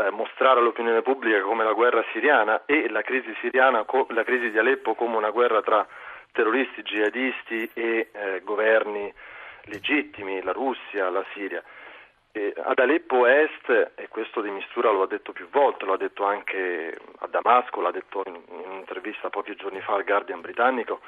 mostrare 0.10 0.60
all'opinione 0.60 1.02
pubblica 1.02 1.42
come 1.42 1.64
la 1.64 1.74
guerra 1.74 2.04
siriana 2.12 2.64
e 2.66 2.90
la 2.90 3.02
crisi, 3.02 3.34
siriana, 3.42 3.86
la 4.10 4.24
crisi 4.24 4.50
di 4.50 4.58
Aleppo 4.58 4.96
come 4.96 5.18
una 5.18 5.30
guerra 5.30 5.62
tra 5.62 5.86
terroristi, 6.32 6.82
jihadisti 6.82 7.70
e 7.74 8.10
eh, 8.12 8.42
governi 8.44 9.14
legittimi, 9.66 10.42
la 10.42 10.52
Russia, 10.52 11.10
la 11.10 11.24
Siria. 11.34 11.64
E 12.32 12.54
ad 12.56 12.80
Aleppo 12.80 13.28
Est, 13.28 13.92
e 13.96 14.08
questo 14.08 14.42
di 14.42 14.50
Mistura 14.50 14.90
lo 14.90 15.04
ha 15.04 15.08
detto 15.08 15.34
più 15.34 15.50
volte, 15.50 15.86
lo 15.86 15.94
ha 15.94 15.98
detto 15.98 16.24
anche 16.24 16.98
a 17.20 17.28
Damasco, 17.28 17.82
l'ha 17.82 17.92
detto 17.92 18.24
in, 18.26 18.36
in 18.36 18.70
un'intervista 18.70 19.30
pochi 19.30 19.56
giorni 19.56 19.82
fa 19.82 19.96
al 19.96 20.06
Guardian 20.06 20.40
britannico, 20.40 21.02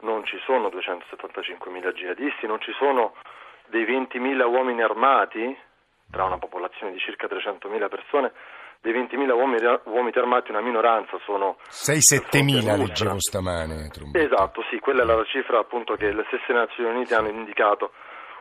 non 0.00 0.24
ci 0.24 0.38
sono 0.44 0.68
275.000 0.68 1.92
jihadisti, 1.92 2.46
non 2.46 2.60
ci 2.60 2.72
sono 2.74 3.14
dei 3.66 3.84
20.000 3.84 4.46
uomini 4.46 4.82
armati, 4.82 5.56
tra 6.12 6.24
una 6.24 6.38
popolazione 6.38 6.92
di 6.92 6.98
circa 6.98 7.26
300.000 7.26 7.88
persone, 7.88 8.32
dei 8.82 8.92
20.000 8.92 9.30
uomini, 9.30 9.80
uomini 9.84 10.16
armati 10.16 10.50
una 10.50 10.60
minoranza 10.60 11.16
sono 11.24 11.56
6-7.000 11.70 12.76
leggevo 12.76 13.20
stamane 13.20 13.88
Trombetta. 13.88 14.26
esatto 14.26 14.62
sì 14.68 14.78
quella 14.80 15.02
è 15.02 15.06
la 15.06 15.24
cifra 15.24 15.60
appunto 15.60 15.94
che 15.94 16.12
le 16.12 16.24
stesse 16.26 16.52
Nazioni 16.52 16.90
Unite 16.90 17.14
hanno 17.14 17.28
indicato. 17.28 17.92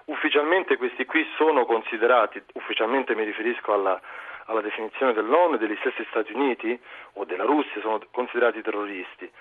Ufficialmente 0.06 0.78
questi 0.78 1.06
qui 1.06 1.24
sono 1.38 1.66
considerati, 1.66 2.44
ufficialmente 2.54 3.16
mi 3.16 3.24
riferisco 3.24 3.72
alla, 3.72 4.02
alla 4.46 4.62
definizione 4.62 5.14
dell'ONU 5.14 5.56
e 5.56 5.58
degli 5.60 5.78
stessi 5.80 6.04
Stati 6.10 6.34
Uniti 6.34 6.78
o 7.14 7.24
della 7.24 7.46
Russia, 7.46 7.80
sono 7.80 8.02
considerati 8.12 8.62
terroristi, 8.62 9.32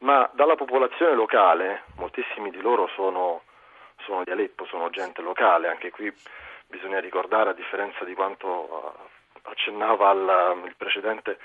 ma 0.00 0.30
dalla 0.34 0.54
popolazione 0.54 1.14
locale, 1.14 1.84
moltissimi 1.96 2.50
di 2.50 2.60
loro 2.60 2.86
sono, 2.94 3.42
sono 4.04 4.22
di 4.22 4.30
Aleppo, 4.30 4.66
sono 4.66 4.90
gente 4.90 5.22
locale, 5.22 5.68
anche 5.68 5.90
qui 5.90 6.12
bisogna 6.70 7.00
ricordare, 7.00 7.50
a 7.50 7.54
differenza 7.54 8.04
di 8.04 8.14
quanto 8.14 8.94
accennava 9.42 10.08
al, 10.08 10.62
il 10.64 10.74
precedente 10.76 11.38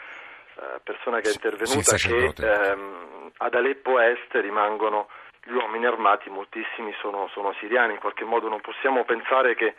eh, 0.58 0.80
persona 0.84 1.20
che 1.20 1.30
è 1.30 1.34
intervenuta, 1.34 1.98
sì, 1.98 2.08
che 2.08 2.34
ehm, 2.38 3.32
ad 3.38 3.54
Aleppo 3.54 4.00
Est 4.00 4.34
rimangono 4.36 5.10
gli 5.44 5.54
uomini 5.54 5.86
armati, 5.86 6.30
moltissimi 6.30 6.94
sono, 7.00 7.28
sono 7.34 7.54
siriani, 7.60 7.94
in 7.94 8.00
qualche 8.00 8.24
modo 8.24 8.48
non 8.48 8.62
possiamo 8.62 9.04
pensare 9.04 9.56
che 9.56 9.76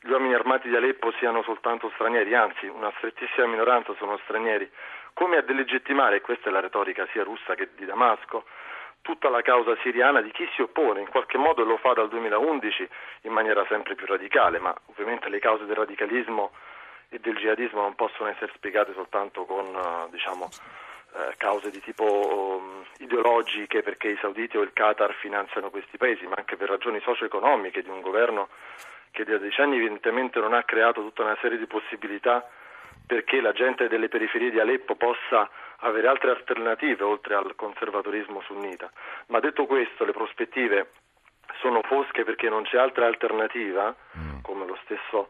gli 0.00 0.10
uomini 0.10 0.34
armati 0.34 0.68
di 0.68 0.76
Aleppo 0.76 1.12
siano 1.12 1.42
soltanto 1.42 1.90
stranieri, 1.94 2.34
anzi 2.34 2.66
una 2.66 2.92
strettissima 2.96 3.46
minoranza 3.46 3.94
sono 3.98 4.18
stranieri, 4.24 4.70
come 5.12 5.36
a 5.36 5.42
delegittimare, 5.42 6.20
questa 6.20 6.48
è 6.48 6.52
la 6.52 6.60
retorica 6.60 7.06
sia 7.12 7.24
russa 7.24 7.54
che 7.54 7.70
di 7.76 7.84
Damasco, 7.84 8.44
tutta 9.02 9.28
la 9.28 9.42
causa 9.42 9.76
siriana 9.82 10.20
di 10.20 10.30
chi 10.30 10.48
si 10.54 10.62
oppone, 10.62 11.00
in 11.00 11.08
qualche 11.08 11.38
modo 11.38 11.64
lo 11.64 11.76
fa 11.78 11.92
dal 11.92 12.08
2011 12.08 12.88
in 13.22 13.32
maniera 13.32 13.64
sempre 13.68 13.94
più 13.94 14.06
radicale, 14.06 14.58
ma 14.58 14.74
ovviamente 14.86 15.28
le 15.28 15.38
cause 15.38 15.64
del 15.64 15.76
radicalismo 15.76 16.52
e 17.08 17.18
del 17.18 17.36
jihadismo 17.36 17.80
non 17.80 17.94
possono 17.94 18.28
essere 18.28 18.52
spiegate 18.54 18.92
soltanto 18.94 19.44
con 19.44 19.66
eh, 19.66 20.10
diciamo, 20.10 20.48
eh, 21.14 21.34
cause 21.38 21.70
di 21.70 21.80
tipo 21.80 22.04
um, 22.04 22.84
ideologiche 22.98 23.82
perché 23.82 24.08
i 24.08 24.18
sauditi 24.20 24.56
o 24.56 24.62
il 24.62 24.72
Qatar 24.72 25.12
finanziano 25.14 25.70
questi 25.70 25.96
paesi, 25.96 26.26
ma 26.26 26.34
anche 26.36 26.56
per 26.56 26.68
ragioni 26.68 27.00
socio-economiche 27.00 27.82
di 27.82 27.88
un 27.88 28.00
governo 28.00 28.48
che 29.10 29.24
da 29.24 29.38
decenni 29.38 29.76
evidentemente 29.76 30.38
non 30.38 30.54
ha 30.54 30.62
creato 30.62 31.00
tutta 31.00 31.22
una 31.22 31.36
serie 31.40 31.58
di 31.58 31.66
possibilità 31.66 32.48
perché 33.06 33.40
la 33.40 33.52
gente 33.52 33.88
delle 33.88 34.08
periferie 34.08 34.52
di 34.52 34.60
Aleppo 34.60 34.94
possa 34.94 35.50
avere 35.80 36.08
altre 36.08 36.30
alternative 36.30 37.04
oltre 37.04 37.34
al 37.34 37.54
conservatorismo 37.54 38.40
sunnita. 38.42 38.90
Ma 39.28 39.40
detto 39.40 39.66
questo, 39.66 40.04
le 40.04 40.12
prospettive 40.12 40.90
sono 41.60 41.80
fosche 41.82 42.24
perché 42.24 42.48
non 42.48 42.62
c'è 42.62 42.78
altra 42.78 43.06
alternativa, 43.06 43.94
mm. 44.16 44.40
come 44.42 44.66
lo 44.66 44.78
stesso 44.84 45.28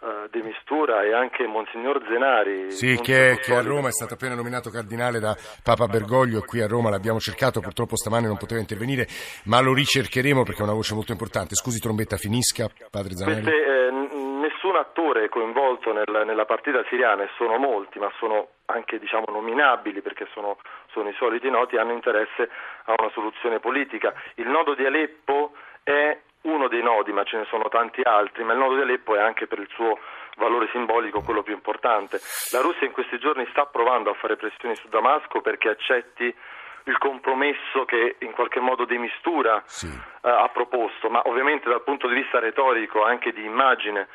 uh, 0.00 0.28
De 0.30 0.42
Mistura 0.42 1.02
e 1.02 1.12
anche 1.12 1.46
Monsignor 1.46 2.02
Zenari. 2.08 2.70
Sì, 2.70 2.98
che, 3.00 3.38
che, 3.40 3.54
a 3.54 3.62
Roma 3.62 3.88
è 3.88 3.92
stato 3.92 4.14
appena 4.14 4.34
nominato 4.34 4.70
cardinale 4.70 5.18
da 5.18 5.36
Papa 5.62 5.86
Bergoglio 5.86 6.38
e 6.38 6.44
qui 6.44 6.60
a 6.60 6.66
Roma 6.66 6.90
l'abbiamo 6.90 7.18
cercato, 7.18 7.60
purtroppo 7.60 7.96
stamane 7.96 8.26
non 8.26 8.36
poteva 8.36 8.60
intervenire, 8.60 9.06
ma 9.44 9.60
lo 9.60 9.72
ricercheremo 9.74 10.42
perché 10.42 10.60
è 10.60 10.64
una 10.64 10.74
voce 10.74 10.94
molto 10.94 11.12
importante. 11.12 11.54
Scusi 11.54 11.78
Trombetta, 11.78 12.16
finisca, 12.16 12.68
padre 12.90 13.14
Zanari. 13.14 13.42
Queste, 13.42 13.64
eh, 13.64 14.11
nessun 14.62 14.76
attore 14.76 15.28
coinvolto 15.28 15.92
nel, 15.92 16.22
nella 16.24 16.44
partita 16.44 16.84
siriana, 16.88 17.24
e 17.24 17.30
sono 17.36 17.56
molti, 17.56 17.98
ma 17.98 18.10
sono 18.18 18.48
anche 18.66 19.00
diciamo, 19.00 19.24
nominabili 19.28 20.00
perché 20.00 20.28
sono, 20.32 20.58
sono 20.92 21.08
i 21.08 21.14
soliti 21.14 21.50
noti, 21.50 21.76
hanno 21.76 21.92
interesse 21.92 22.48
a 22.84 22.94
una 22.96 23.10
soluzione 23.10 23.58
politica. 23.58 24.14
Il 24.36 24.48
nodo 24.48 24.74
di 24.74 24.86
Aleppo 24.86 25.54
è 25.82 26.16
uno 26.42 26.68
dei 26.68 26.82
nodi, 26.82 27.12
ma 27.12 27.24
ce 27.24 27.38
ne 27.38 27.44
sono 27.46 27.68
tanti 27.68 28.02
altri, 28.04 28.44
ma 28.44 28.52
il 28.52 28.58
nodo 28.58 28.76
di 28.76 28.82
Aleppo 28.82 29.16
è 29.16 29.20
anche 29.20 29.48
per 29.48 29.58
il 29.58 29.68
suo 29.74 29.98
valore 30.36 30.68
simbolico 30.70 31.22
quello 31.22 31.42
più 31.42 31.54
importante. 31.54 32.20
La 32.52 32.60
Russia 32.60 32.86
in 32.86 32.92
questi 32.92 33.18
giorni 33.18 33.44
sta 33.50 33.66
provando 33.66 34.10
a 34.10 34.14
fare 34.14 34.36
pressioni 34.36 34.76
su 34.76 34.88
Damasco 34.88 35.40
perché 35.40 35.70
accetti 35.70 36.34
il 36.84 36.98
compromesso 36.98 37.84
che 37.84 38.16
in 38.20 38.32
qualche 38.32 38.58
modo 38.58 38.84
di 38.84 38.98
mistura 38.98 39.62
sì. 39.66 39.86
uh, 39.86 40.28
ha 40.28 40.48
proposto, 40.48 41.10
ma 41.10 41.22
ovviamente 41.26 41.68
dal 41.68 41.82
punto 41.82 42.08
di 42.08 42.14
vista 42.14 42.40
retorico, 42.40 43.04
anche 43.04 43.32
di 43.32 43.44
immagine, 43.44 44.08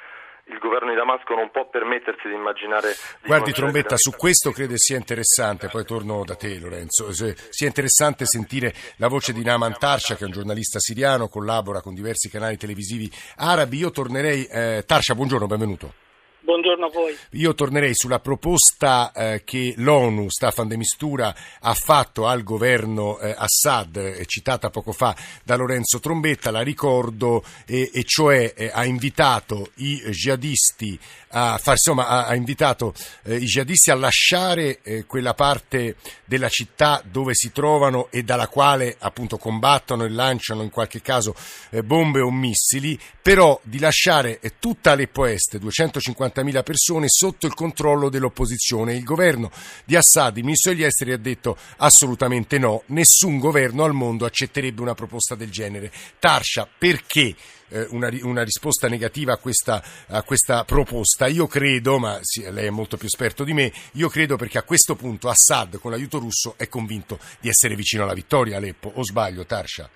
il 0.49 0.59
governo 0.59 0.89
di 0.89 0.95
Damasco 0.95 1.35
non 1.35 1.51
può 1.51 1.67
permettersi 1.69 2.27
di 2.27 2.33
immaginare... 2.33 2.95
Di 3.21 3.27
Guardi 3.27 3.51
Trombetta, 3.51 3.97
su 3.97 4.11
questo 4.15 4.51
credo 4.51 4.77
sia 4.77 4.97
interessante, 4.97 5.67
poi 5.67 5.85
torno 5.85 6.23
da 6.23 6.35
te 6.35 6.57
Lorenzo, 6.59 7.11
sia 7.11 7.67
interessante 7.67 8.25
sentire 8.25 8.73
la 8.97 9.07
voce 9.07 9.33
di 9.33 9.43
Naman 9.43 9.77
Tarsha 9.77 10.15
che 10.15 10.23
è 10.23 10.25
un 10.25 10.31
giornalista 10.31 10.79
siriano, 10.79 11.27
collabora 11.27 11.81
con 11.81 11.93
diversi 11.93 12.29
canali 12.29 12.57
televisivi 12.57 13.11
arabi. 13.37 13.77
Io 13.77 13.91
tornerei... 13.91 14.45
Eh, 14.45 14.83
Tarsha, 14.85 15.15
buongiorno, 15.15 15.47
benvenuto. 15.47 16.06
Buongiorno 16.47 16.85
a 16.85 16.89
voi. 16.89 17.13
Io 17.31 17.53
tornerei 17.53 17.93
sulla 17.93 18.21
proposta 18.21 19.11
eh, 19.11 19.41
che 19.43 19.73
l'ONU, 19.75 20.29
Staffan 20.29 20.69
de 20.69 20.77
Mistura, 20.77 21.35
ha 21.59 21.73
fatto 21.73 22.25
al 22.25 22.43
governo 22.43 23.19
eh, 23.19 23.35
Assad, 23.37 23.97
eh, 23.97 24.25
citata 24.25 24.69
poco 24.69 24.93
fa 24.93 25.13
da 25.43 25.57
Lorenzo 25.57 25.99
Trombetta, 25.99 26.49
la 26.49 26.61
ricordo, 26.61 27.43
e 27.65 27.91
cioè 28.05 28.53
eh, 28.55 28.71
ha 28.73 28.85
invitato 28.85 29.71
i 29.75 29.97
jihadisti 30.09 30.97
a, 31.29 31.57
far, 31.57 31.73
insomma, 31.73 32.07
ha, 32.07 32.25
ha 32.27 32.35
invitato 32.35 32.93
eh, 33.23 33.35
i 33.35 33.45
jihadisti 33.45 33.91
a 33.91 33.95
lasciare 33.95 34.79
eh, 34.81 35.05
quella 35.05 35.33
parte 35.33 35.95
della 36.25 36.49
città 36.49 37.01
dove 37.09 37.33
si 37.33 37.51
trovano 37.51 38.09
e 38.11 38.23
dalla 38.23 38.47
quale 38.47 38.95
appunto 38.99 39.37
combattono 39.37 40.03
e 40.03 40.09
lanciano 40.09 40.61
in 40.61 40.69
qualche 40.69 41.01
caso 41.01 41.35
bombe 41.83 42.21
o 42.21 42.31
missili, 42.31 42.99
però 43.21 43.59
di 43.63 43.79
lasciare 43.79 44.39
tutta 44.59 44.91
Aleppo 44.91 45.25
Est, 45.25 45.57
250 45.57 46.17
150.000 46.17 46.63
persone 46.63 47.05
sotto 47.09 47.45
il 47.45 47.53
controllo 47.53 48.09
dell'opposizione. 48.09 48.95
Il 48.95 49.03
governo 49.03 49.51
di 49.85 49.95
Assad, 49.95 50.37
il 50.37 50.43
ministro 50.43 50.71
degli 50.71 50.83
esteri, 50.83 51.13
ha 51.13 51.17
detto 51.17 51.57
assolutamente 51.77 52.57
no, 52.57 52.83
nessun 52.87 53.39
governo 53.39 53.83
al 53.83 53.93
mondo 53.93 54.25
accetterebbe 54.25 54.81
una 54.81 54.93
proposta 54.93 55.35
del 55.35 55.49
genere. 55.49 55.91
Tarscia, 56.19 56.67
perché? 56.77 57.35
Eh, 57.69 57.87
una, 57.91 58.09
una, 58.21 58.43
risposta 58.43 58.87
negativa 58.87 59.33
a 59.33 59.37
questa, 59.37 59.81
a 60.09 60.23
questa, 60.23 60.63
proposta. 60.63 61.27
Io 61.27 61.47
credo, 61.47 61.99
ma 61.99 62.19
sì, 62.21 62.49
lei 62.51 62.67
è 62.67 62.69
molto 62.69 62.97
più 62.97 63.07
esperto 63.07 63.43
di 63.43 63.53
me, 63.53 63.71
io 63.93 64.07
credo 64.07 64.37
perché 64.37 64.57
a 64.57 64.63
questo 64.63 64.95
punto 64.95 65.27
Assad 65.27 65.79
con 65.79 65.91
l'aiuto 65.91 66.19
russo 66.19 66.55
è 66.57 66.67
convinto 66.67 67.19
di 67.39 67.49
essere 67.49 67.75
vicino 67.75 68.03
alla 68.03 68.13
vittoria 68.13 68.57
Aleppo, 68.57 68.91
o 68.95 69.03
sbaglio 69.03 69.45
Tarscia? 69.45 69.89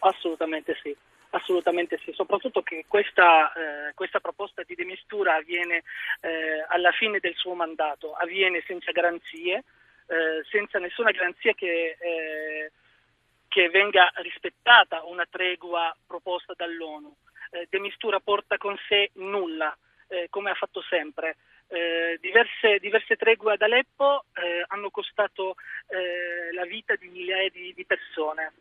Assolutamente 0.00 0.76
sì. 0.82 0.94
Assolutamente 1.34 1.98
sì, 2.04 2.12
soprattutto 2.14 2.62
che 2.62 2.84
questa, 2.86 3.52
eh, 3.54 3.94
questa 3.94 4.20
proposta 4.20 4.62
di 4.64 4.76
demistura 4.76 5.34
avviene 5.34 5.82
eh, 6.20 6.64
alla 6.68 6.92
fine 6.92 7.18
del 7.18 7.34
suo 7.34 7.54
mandato, 7.54 8.12
avviene 8.12 8.62
senza 8.64 8.92
garanzie, 8.92 9.64
eh, 10.06 10.44
senza 10.48 10.78
nessuna 10.78 11.10
garanzia 11.10 11.52
che, 11.54 11.96
eh, 11.98 12.70
che, 13.48 13.68
venga 13.70 14.10
rispettata 14.16 15.04
una 15.04 15.26
tregua 15.28 15.94
proposta 16.06 16.54
dall'ONU. 16.56 17.14
Eh, 17.50 17.66
demistura 17.70 18.20
porta 18.20 18.56
con 18.56 18.76
sé 18.88 19.10
nulla, 19.14 19.76
eh, 20.08 20.26
come 20.30 20.50
ha 20.50 20.54
fatto 20.54 20.82
sempre. 20.82 21.36
Diverse, 22.20 22.78
diverse, 22.78 23.16
tregue 23.16 23.54
ad 23.54 23.62
Aleppo 23.62 24.26
hanno 24.68 24.90
costato 24.90 25.56
la 26.52 26.64
vita 26.66 26.94
di 26.94 27.08
migliaia 27.08 27.48
di, 27.50 27.72
di 27.74 27.84
persone 27.84 28.52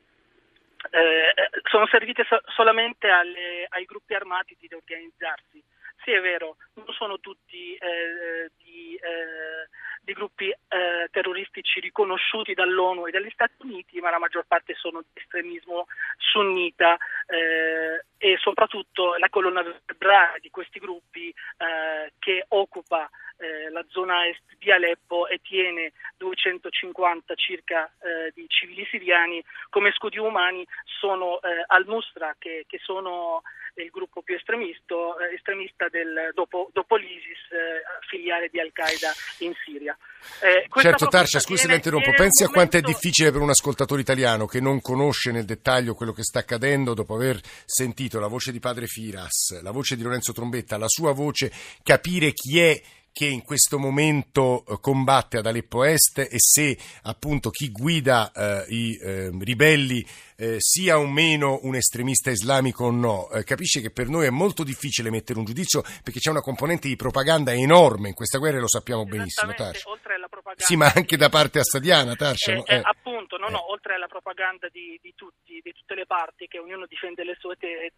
eh, 0.91 1.33
sono 1.69 1.87
servite 1.87 2.25
so- 2.27 2.41
solamente 2.55 3.07
alle, 3.07 3.65
ai 3.69 3.85
gruppi 3.85 4.13
armati 4.13 4.55
di 4.59 4.69
organizzarsi. 4.73 5.63
Sì, 6.03 6.11
è 6.11 6.19
vero, 6.19 6.57
non 6.73 6.85
sono 6.93 7.19
tutti 7.21 7.75
eh, 7.75 8.51
di, 8.57 8.93
eh, 8.95 9.69
di, 10.01 10.11
gruppi 10.11 10.49
eh, 10.49 11.07
terroristici 11.09 11.79
riconosciuti 11.79 12.53
dall'ONU 12.53 13.07
e 13.07 13.11
dagli 13.11 13.29
Stati 13.29 13.53
Uniti, 13.59 14.01
ma 14.01 14.09
la 14.09 14.19
maggior 14.19 14.43
parte 14.45 14.73
sono 14.75 14.99
di 14.99 15.21
estremismo 15.21 15.87
sunnita 16.17 16.97
eh, 17.27 18.03
e 18.17 18.37
soprattutto 18.37 19.15
la 19.15 19.29
colonna 19.29 19.61
vertebrale 19.61 20.39
di 20.41 20.49
questi 20.49 20.79
gruppi 20.79 21.29
eh, 21.29 22.11
che 22.19 22.45
occupa 22.49 23.09
eh, 23.37 23.69
la 23.69 23.85
zona 23.87 24.27
est 24.27 24.41
di 24.59 24.71
Aleppo 24.71 25.27
e 25.27 25.39
tiene 25.41 25.93
250 26.17 27.33
circa 27.35 27.89
eh, 28.01 28.31
di 28.35 28.45
civili 28.49 28.85
siriani. 28.89 29.41
Come 29.69 29.91
scudi 29.93 30.17
umani 30.17 30.67
sono 30.99 31.39
eh, 31.41 31.63
al-Nusra 31.67 32.35
che, 32.37 32.65
che 32.67 32.79
sono 32.79 33.41
il 33.81 33.89
gruppo 33.89 34.21
più 34.21 34.35
estremista, 34.35 34.93
eh, 34.93 35.35
estremista 35.35 35.87
del, 35.89 36.31
dopo, 36.33 36.69
dopo, 36.73 36.95
l'ISIS, 36.95 37.51
eh, 37.51 37.81
filiale 38.07 38.49
di 38.51 38.59
Al-Qaeda 38.59 39.11
in 39.39 39.53
Siria. 39.63 39.97
Eh, 40.41 40.67
certo, 40.79 41.07
Tarcia, 41.07 41.39
scusi 41.39 41.67
la 41.67 41.75
interrompo. 41.75 42.11
Pensi 42.11 42.43
a 42.43 42.49
quanto 42.49 42.77
è 42.77 42.81
difficile 42.81 43.31
per 43.31 43.41
un 43.41 43.49
ascoltatore 43.49 44.01
italiano 44.01 44.45
che 44.45 44.59
non 44.59 44.81
conosce 44.81 45.31
nel 45.31 45.45
dettaglio 45.45 45.95
quello 45.95 46.11
che 46.11 46.23
sta 46.23 46.39
accadendo 46.39 46.93
dopo 46.93 47.15
aver 47.15 47.39
sentito 47.65 48.19
la 48.19 48.27
voce 48.27 48.51
di 48.51 48.59
padre 48.59 48.85
Firas, 48.85 49.61
la 49.61 49.71
voce 49.71 49.95
di 49.95 50.03
Lorenzo 50.03 50.33
Trombetta, 50.33 50.77
la 50.77 50.87
sua 50.87 51.13
voce, 51.13 51.51
capire 51.81 52.31
chi 52.31 52.59
è 52.59 52.81
che 53.13 53.27
in 53.27 53.43
questo 53.43 53.77
momento 53.77 54.65
eh, 54.67 54.79
combatte 54.81 55.37
ad 55.37 55.45
Aleppo 55.45 55.83
Est 55.83 56.17
e 56.17 56.39
se 56.39 56.75
appunto 57.03 57.51
chi 57.51 57.69
guida 57.71 58.31
eh, 58.31 58.65
i 58.69 58.97
eh, 58.99 59.29
ribelli 59.39 60.03
eh, 60.35 60.55
sia 60.59 60.97
o 60.97 61.07
meno 61.07 61.59
un 61.61 61.75
estremista 61.75 62.31
islamico 62.31 62.85
o 62.85 62.91
no, 62.91 63.29
eh, 63.29 63.43
capisce 63.43 63.81
che 63.81 63.91
per 63.91 64.07
noi 64.07 64.25
è 64.25 64.31
molto 64.31 64.63
difficile 64.63 65.11
mettere 65.11 65.37
un 65.37 65.45
giudizio 65.45 65.83
perché 66.03 66.19
c'è 66.19 66.31
una 66.31 66.41
componente 66.41 66.87
di 66.87 66.95
propaganda 66.95 67.53
enorme 67.53 68.09
in 68.09 68.15
questa 68.15 68.39
guerra 68.39 68.57
e 68.57 68.61
lo 68.61 68.67
sappiamo 68.67 69.05
benissimo. 69.05 69.53
Tarsha. 69.53 69.89
Oltre 69.89 70.15
alla 70.15 70.27
propaganda 70.27 70.63
sì, 70.63 70.75
ma 70.75 70.91
anche 70.93 71.15
da 71.15 71.29
parte 71.29 71.59
assadiana, 71.59 72.15
Tarsha. 72.15 72.53
Eh, 72.53 72.55
no? 72.55 72.81
appunto, 72.81 73.37
no, 73.37 73.47
no, 73.49 73.71
oltre 73.71 73.93
alla 73.93 74.07
propaganda 74.07 74.67
di, 74.69 74.97
di, 75.01 75.13
tutti, 75.15 75.59
di 75.61 75.71
tutte 75.71 75.93
le 75.93 76.07
parti, 76.07 76.47
che 76.47 76.57
ognuno 76.57 76.87
difende 76.87 77.23
le 77.23 77.35
sue 77.39 77.55
te, 77.57 77.93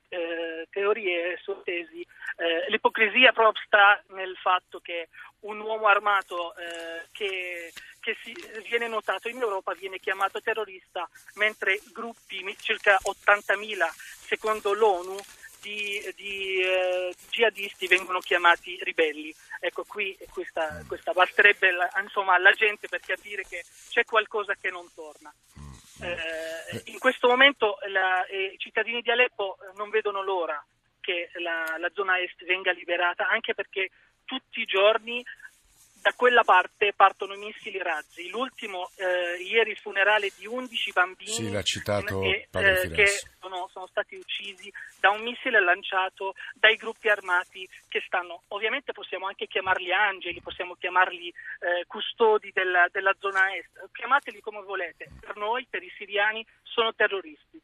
teorie 0.69 1.25
e 1.25 1.29
le 1.29 1.39
sue 1.41 1.61
tesi, 1.63 2.05
l'ipocrisia 2.67 3.31
proprio 3.31 3.63
sta 3.65 4.01
nel 4.09 4.35
fatto 4.35 4.79
che 4.79 5.09
un 5.41 5.59
uomo 5.59 5.87
armato 5.87 6.53
che 7.11 7.71
che 8.05 8.15
si, 8.21 8.35
viene 8.69 8.87
notato 8.87 9.29
in 9.29 9.41
Europa 9.41 9.73
viene 9.73 9.97
chiamato 9.97 10.39
terrorista, 10.39 11.09
mentre 11.35 11.81
gruppi, 11.91 12.55
circa 12.59 12.99
80.000 13.01 13.83
secondo 14.27 14.73
l'ONU, 14.73 15.17
di, 15.59 15.99
di 16.15 16.61
eh, 16.61 17.15
jihadisti 17.31 17.87
vengono 17.87 18.19
chiamati 18.19 18.77
ribelli. 18.83 19.33
Ecco, 19.59 19.83
qui 19.85 20.15
questa, 20.29 20.83
questa 20.87 21.13
basterebbe 21.13 21.71
la, 21.71 21.89
insomma, 22.03 22.35
alla 22.35 22.51
gente 22.51 22.87
per 22.87 22.99
capire 22.99 23.41
che 23.41 23.63
c'è 23.89 24.05
qualcosa 24.05 24.53
che 24.53 24.69
non 24.69 24.87
torna. 24.93 25.33
Eh, 26.01 26.91
in 26.91 26.99
questo 26.99 27.27
momento 27.27 27.79
la, 27.87 28.23
eh, 28.27 28.51
i 28.53 28.57
cittadini 28.59 29.01
di 29.01 29.09
Aleppo 29.09 29.57
non 29.75 29.89
vedono 29.89 30.21
l'ora 30.21 30.63
che 31.05 31.29
la, 31.39 31.77
la 31.77 31.91
zona 31.93 32.19
est 32.19 32.43
venga 32.45 32.71
liberata, 32.71 33.27
anche 33.27 33.53
perché 33.53 33.89
tutti 34.25 34.61
i 34.61 34.65
giorni 34.65 35.23
da 36.01 36.13
quella 36.13 36.43
parte 36.43 36.93
partono 36.95 37.33
i 37.33 37.39
missili 37.39 37.79
razzi. 37.79 38.29
L'ultimo 38.29 38.91
eh, 38.95 39.41
ieri 39.41 39.71
il 39.71 39.77
funerale 39.77 40.31
di 40.37 40.45
11 40.45 40.91
bambini 40.91 41.31
sì, 41.31 41.51
l'ha 41.51 41.63
citato 41.63 42.21
eh, 42.21 42.47
che 42.93 43.07
sono, 43.39 43.67
sono, 43.71 43.87
stati 43.87 44.15
uccisi 44.15 44.71
da 44.99 45.09
un 45.09 45.21
missile 45.21 45.59
lanciato 45.59 46.35
dai 46.53 46.75
gruppi 46.75 47.09
armati 47.09 47.67
che 47.87 48.03
stanno, 48.05 48.43
ovviamente 48.49 48.91
possiamo 48.91 49.25
anche 49.25 49.47
chiamarli 49.47 49.91
angeli, 49.91 50.41
possiamo 50.41 50.75
chiamarli 50.75 51.27
eh, 51.27 51.85
custodi 51.87 52.51
della, 52.53 52.87
della 52.91 53.15
zona 53.19 53.55
est, 53.55 53.89
chiamateli 53.91 54.41
come 54.41 54.61
volete, 54.61 55.09
per 55.19 55.35
noi, 55.37 55.65
per 55.67 55.81
i 55.81 55.91
siriani, 55.97 56.45
sono 56.61 56.93
terroristi. 56.93 57.59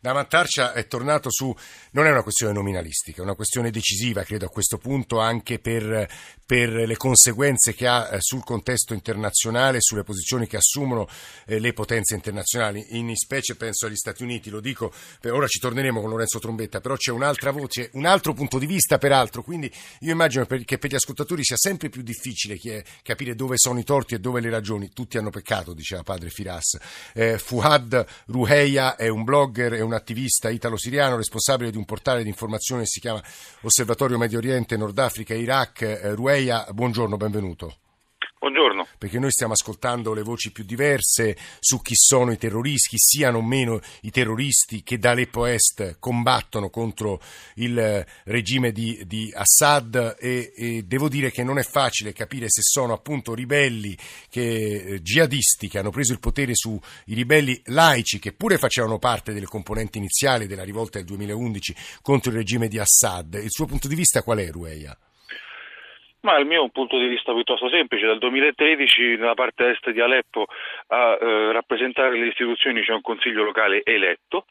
Da 0.00 0.12
Mantarcia 0.12 0.72
è 0.72 0.86
tornato 0.86 1.30
su, 1.30 1.54
non 1.92 2.06
è 2.06 2.10
una 2.10 2.22
questione 2.22 2.52
nominalistica, 2.52 3.20
è 3.20 3.24
una 3.24 3.34
questione 3.34 3.70
decisiva, 3.70 4.22
credo 4.22 4.46
a 4.46 4.50
questo 4.50 4.78
punto, 4.78 5.18
anche 5.20 5.58
per, 5.58 6.08
per 6.44 6.70
le 6.70 6.96
conseguenze 6.96 7.74
che 7.74 7.86
ha 7.86 8.08
eh, 8.10 8.18
sul 8.20 8.44
contesto 8.44 8.94
internazionale, 8.94 9.78
sulle 9.80 10.02
posizioni 10.02 10.46
che 10.46 10.56
assumono 10.56 11.08
eh, 11.46 11.58
le 11.58 11.72
potenze 11.72 12.14
internazionali, 12.14 12.86
in 12.98 13.14
specie 13.16 13.54
penso 13.54 13.86
agli 13.86 13.96
Stati 13.96 14.22
Uniti, 14.22 14.50
lo 14.50 14.60
dico, 14.60 14.92
ora 15.24 15.46
ci 15.46 15.58
torneremo 15.58 16.00
con 16.00 16.10
Lorenzo 16.10 16.38
Trombetta, 16.38 16.80
però 16.80 16.96
c'è 16.96 17.10
un'altra 17.10 17.50
voce, 17.50 17.90
un 17.94 18.06
altro 18.06 18.32
punto 18.32 18.58
di 18.58 18.66
vista 18.66 18.98
peraltro, 18.98 19.42
quindi 19.42 19.72
io 20.00 20.12
immagino 20.12 20.46
che 20.46 20.78
per 20.78 20.90
gli 20.90 20.94
ascoltatori 20.94 21.44
sia 21.44 21.56
sempre 21.56 21.88
più 21.88 22.02
difficile 22.02 22.58
capire 23.02 23.34
dove 23.34 23.56
sono 23.56 23.78
i 23.78 23.84
torti 23.84 24.14
e 24.14 24.20
dove 24.20 24.40
le 24.40 24.50
ragioni, 24.50 24.90
tutti 24.92 25.18
hanno 25.18 25.30
peccato, 25.30 25.74
diceva 25.74 26.02
padre 26.02 26.30
Firas. 26.30 26.78
Eh, 27.12 27.38
Fuad 27.38 28.06
Ruheia 28.26 28.96
è 28.96 29.08
un 29.08 29.24
blogger, 29.58 29.72
è 29.72 29.80
un 29.80 29.92
attivista 29.92 30.48
italo-siriano, 30.48 31.16
responsabile 31.16 31.70
di 31.70 31.76
un 31.76 31.84
portale 31.84 32.22
di 32.22 32.28
informazione 32.28 32.82
che 32.82 32.88
si 32.88 33.00
chiama 33.00 33.20
Osservatorio 33.62 34.16
Medio 34.16 34.38
Oriente, 34.38 34.76
Nord 34.76 34.98
Africa 34.98 35.34
e 35.34 35.40
Iraq. 35.40 35.82
Eh, 35.82 36.14
Rueia, 36.14 36.66
buongiorno, 36.70 37.16
benvenuto. 37.16 37.74
Buongiorno. 38.38 38.86
Perché 38.98 39.18
noi 39.18 39.30
stiamo 39.30 39.52
ascoltando 39.52 40.12
le 40.12 40.22
voci 40.22 40.50
più 40.50 40.64
diverse 40.64 41.36
su 41.60 41.80
chi 41.80 41.94
sono 41.94 42.32
i 42.32 42.36
terroristi, 42.36 42.88
chi 42.88 42.98
siano 42.98 43.38
o 43.38 43.42
meno 43.42 43.80
i 44.02 44.10
terroristi 44.10 44.82
che 44.82 44.98
da 44.98 45.10
Aleppo 45.10 45.46
Est 45.46 45.96
combattono 45.98 46.68
contro 46.68 47.20
il 47.54 48.04
regime 48.24 48.72
di, 48.72 49.02
di 49.06 49.32
Assad 49.34 50.16
e, 50.18 50.52
e, 50.54 50.82
devo 50.82 51.08
dire 51.08 51.30
che 51.30 51.42
non 51.42 51.58
è 51.58 51.62
facile 51.62 52.12
capire 52.12 52.46
se 52.48 52.62
sono 52.62 52.92
appunto 52.92 53.34
ribelli 53.34 53.96
che, 54.28 54.74
eh, 54.74 55.02
jihadisti 55.02 55.68
che 55.68 55.78
hanno 55.78 55.90
preso 55.90 56.12
il 56.12 56.20
potere 56.20 56.54
sui 56.54 56.80
ribelli 57.06 57.60
laici 57.66 58.18
che 58.18 58.32
pure 58.32 58.58
facevano 58.58 58.98
parte 58.98 59.32
delle 59.32 59.46
componenti 59.46 59.98
iniziali 59.98 60.46
della 60.46 60.64
rivolta 60.64 60.98
del 60.98 61.06
2011 61.06 61.74
contro 62.02 62.30
il 62.30 62.36
regime 62.36 62.68
di 62.68 62.78
Assad. 62.78 63.34
Il 63.34 63.50
suo 63.50 63.66
punto 63.66 63.88
di 63.88 63.94
vista 63.94 64.22
qual 64.22 64.38
è, 64.38 64.50
Rueia? 64.50 64.96
Ma 66.20 66.36
il 66.36 66.46
mio 66.46 66.58
è 66.58 66.62
un 66.62 66.70
punto 66.70 66.98
di 66.98 67.06
vista 67.06 67.32
piuttosto 67.32 67.68
semplice. 67.68 68.06
Dal 68.06 68.18
2013 68.18 69.16
nella 69.16 69.34
parte 69.34 69.70
est 69.70 69.90
di 69.90 70.00
Aleppo 70.00 70.46
a 70.88 71.16
eh, 71.20 71.52
rappresentare 71.52 72.18
le 72.18 72.26
istituzioni 72.26 72.82
c'è 72.82 72.92
un 72.92 73.02
consiglio 73.02 73.44
locale 73.44 73.82
eletto. 73.84 74.46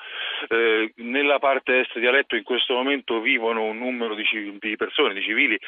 Eh, 0.47 0.93
nella 0.97 1.39
parte 1.39 1.79
est 1.81 1.99
di 1.99 2.07
Aleppo 2.07 2.37
in 2.37 2.43
questo 2.43 2.73
momento 2.73 3.19
vivono 3.19 3.63
un 3.63 3.79
numero 3.79 4.15
di, 4.15 4.23
di 4.59 4.75
persone, 4.77 5.13
di 5.13 5.21
civili, 5.21 5.59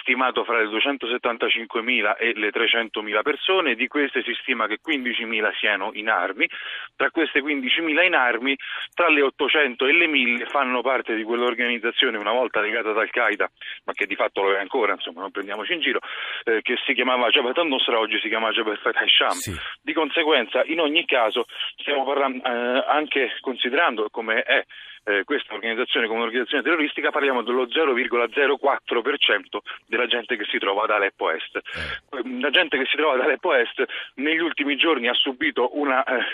stimato 0.00 0.42
fra 0.42 0.60
le 0.60 0.66
275.000 0.66 2.16
e 2.18 2.32
le 2.34 2.50
300.000 2.50 3.22
persone. 3.22 3.76
Di 3.76 3.86
queste 3.86 4.24
si 4.24 4.34
stima 4.40 4.66
che 4.66 4.80
15.000 4.84 5.54
siano 5.56 5.90
in 5.94 6.08
armi. 6.08 6.48
Tra 6.96 7.10
queste 7.10 7.40
15.000 7.40 8.04
in 8.04 8.14
armi, 8.14 8.56
tra 8.92 9.08
le 9.08 9.22
800 9.22 9.86
e 9.86 9.92
le 9.92 10.06
1.000 10.08 10.48
fanno 10.48 10.82
parte 10.82 11.14
di 11.14 11.22
quell'organizzazione 11.22 12.18
una 12.18 12.32
volta 12.32 12.60
legata 12.60 12.90
ad 12.90 12.98
Al-Qaeda, 12.98 13.48
ma 13.84 13.92
che 13.92 14.06
di 14.06 14.16
fatto 14.16 14.42
lo 14.42 14.52
è 14.52 14.58
ancora, 14.58 14.94
insomma, 14.94 15.20
non 15.20 15.30
prendiamoci 15.44 15.74
in 15.74 15.80
giro, 15.80 16.00
eh, 16.44 16.62
che 16.62 16.76
si 16.86 16.94
chiamava 16.94 17.28
Jabhat 17.28 17.58
al-Nusra, 17.58 17.98
oggi 17.98 18.18
si 18.20 18.28
chiama 18.28 18.50
Jabhat 18.50 18.96
al-Sham. 18.96 19.30
Sì. 19.30 19.54
Di 19.82 19.92
conseguenza, 19.92 20.64
in 20.64 20.80
ogni 20.80 21.04
caso, 21.04 21.44
stiamo 21.76 22.04
parlando, 22.04 22.42
eh, 22.42 22.84
anche 22.88 23.36
considerando 23.40 24.08
come 24.10 24.42
è 24.42 24.64
eh, 25.06 25.22
questa 25.24 25.52
organizzazione 25.52 26.06
come 26.06 26.20
un'organizzazione 26.20 26.62
terroristica, 26.62 27.10
parliamo 27.10 27.42
dello 27.42 27.66
0,04% 27.66 29.58
della 29.86 30.06
gente 30.06 30.36
che 30.36 30.44
si 30.44 30.58
trova 30.58 30.84
ad 30.84 30.90
Aleppo 30.90 31.30
Est. 31.30 31.56
Eh. 31.56 32.40
La 32.40 32.50
gente 32.50 32.78
che 32.78 32.86
si 32.86 32.96
trova 32.96 33.14
ad 33.14 33.20
Aleppo 33.20 33.52
Est 33.54 33.84
negli 34.14 34.40
ultimi 34.40 34.76
giorni 34.76 35.08
ha 35.08 35.14
subito 35.14 35.76
una, 35.78 36.02
eh, 36.04 36.24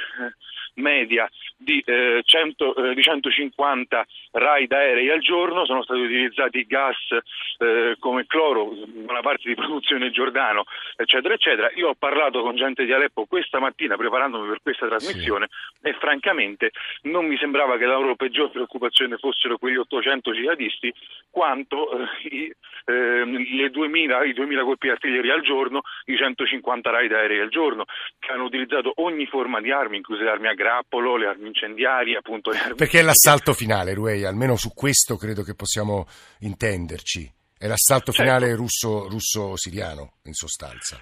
media 0.74 1.28
di, 1.56 1.82
eh, 1.84 2.22
100, 2.24 2.74
eh, 2.74 2.94
di 2.94 3.02
150 3.02 4.06
ride 4.32 4.76
aerei 4.76 5.10
al 5.10 5.20
giorno, 5.20 5.66
sono 5.66 5.82
stati 5.82 6.00
utilizzati 6.00 6.64
gas 6.66 6.96
eh, 7.58 7.96
come 7.98 8.26
cloro, 8.26 8.72
una 9.06 9.20
parte 9.20 9.48
di 9.48 9.54
produzione 9.54 10.10
Giordano, 10.10 10.64
eccetera, 10.96 11.34
eccetera. 11.34 11.70
Io 11.74 11.88
ho 11.88 11.94
parlato 11.94 12.42
con 12.42 12.56
gente 12.56 12.84
di 12.84 12.92
Aleppo 12.92 13.26
questa 13.26 13.58
mattina 13.58 13.96
preparandomi 13.96 14.48
per 14.48 14.60
questa 14.62 14.86
trasmissione 14.86 15.48
sì. 15.50 15.88
e 15.88 15.92
francamente 15.94 16.70
non 17.02 17.26
mi 17.26 17.36
sembrava 17.36 17.76
che 17.76 17.86
la 17.86 17.96
loro 17.96 18.16
peggior 18.16 18.50
preoccupazione 18.50 19.16
fossero 19.16 19.58
quegli 19.58 19.76
800 19.76 20.32
jihadisti 20.32 20.92
quanto 21.30 21.90
eh, 21.90 22.06
i, 22.28 22.52
eh, 22.86 23.70
2000, 23.70 24.24
i 24.24 24.32
2000 24.32 24.62
colpi 24.62 24.86
di 24.86 24.92
artiglieria 24.92 25.34
al 25.34 25.42
giorno, 25.42 25.82
i 26.06 26.16
150 26.16 26.90
raid 26.90 27.12
aerei 27.12 27.40
al 27.40 27.50
giorno, 27.50 27.84
che 28.18 28.32
hanno 28.32 28.44
utilizzato 28.44 28.92
ogni 28.96 29.26
forma 29.26 29.60
di 29.60 29.70
armi, 29.70 29.96
incluse 29.96 30.22
le 30.22 30.30
armi 30.30 30.48
a 30.48 30.54
grappolo, 30.60 31.16
le 31.16 31.26
armi 31.26 31.48
incendiarie, 31.48 32.18
appunto 32.18 32.50
le 32.50 32.58
armi... 32.58 32.74
Perché 32.74 33.00
è 33.00 33.02
l'assalto 33.02 33.54
finale, 33.54 33.94
Ruei, 33.94 34.24
almeno 34.24 34.56
su 34.56 34.72
questo 34.74 35.16
credo 35.16 35.42
che 35.42 35.54
possiamo 35.54 36.06
intenderci. 36.40 37.32
È 37.56 37.66
l'assalto 37.66 38.12
certo. 38.12 38.22
finale 38.22 38.54
russo, 38.54 39.08
russo-siriano, 39.08 40.14
in 40.24 40.34
sostanza 40.34 41.00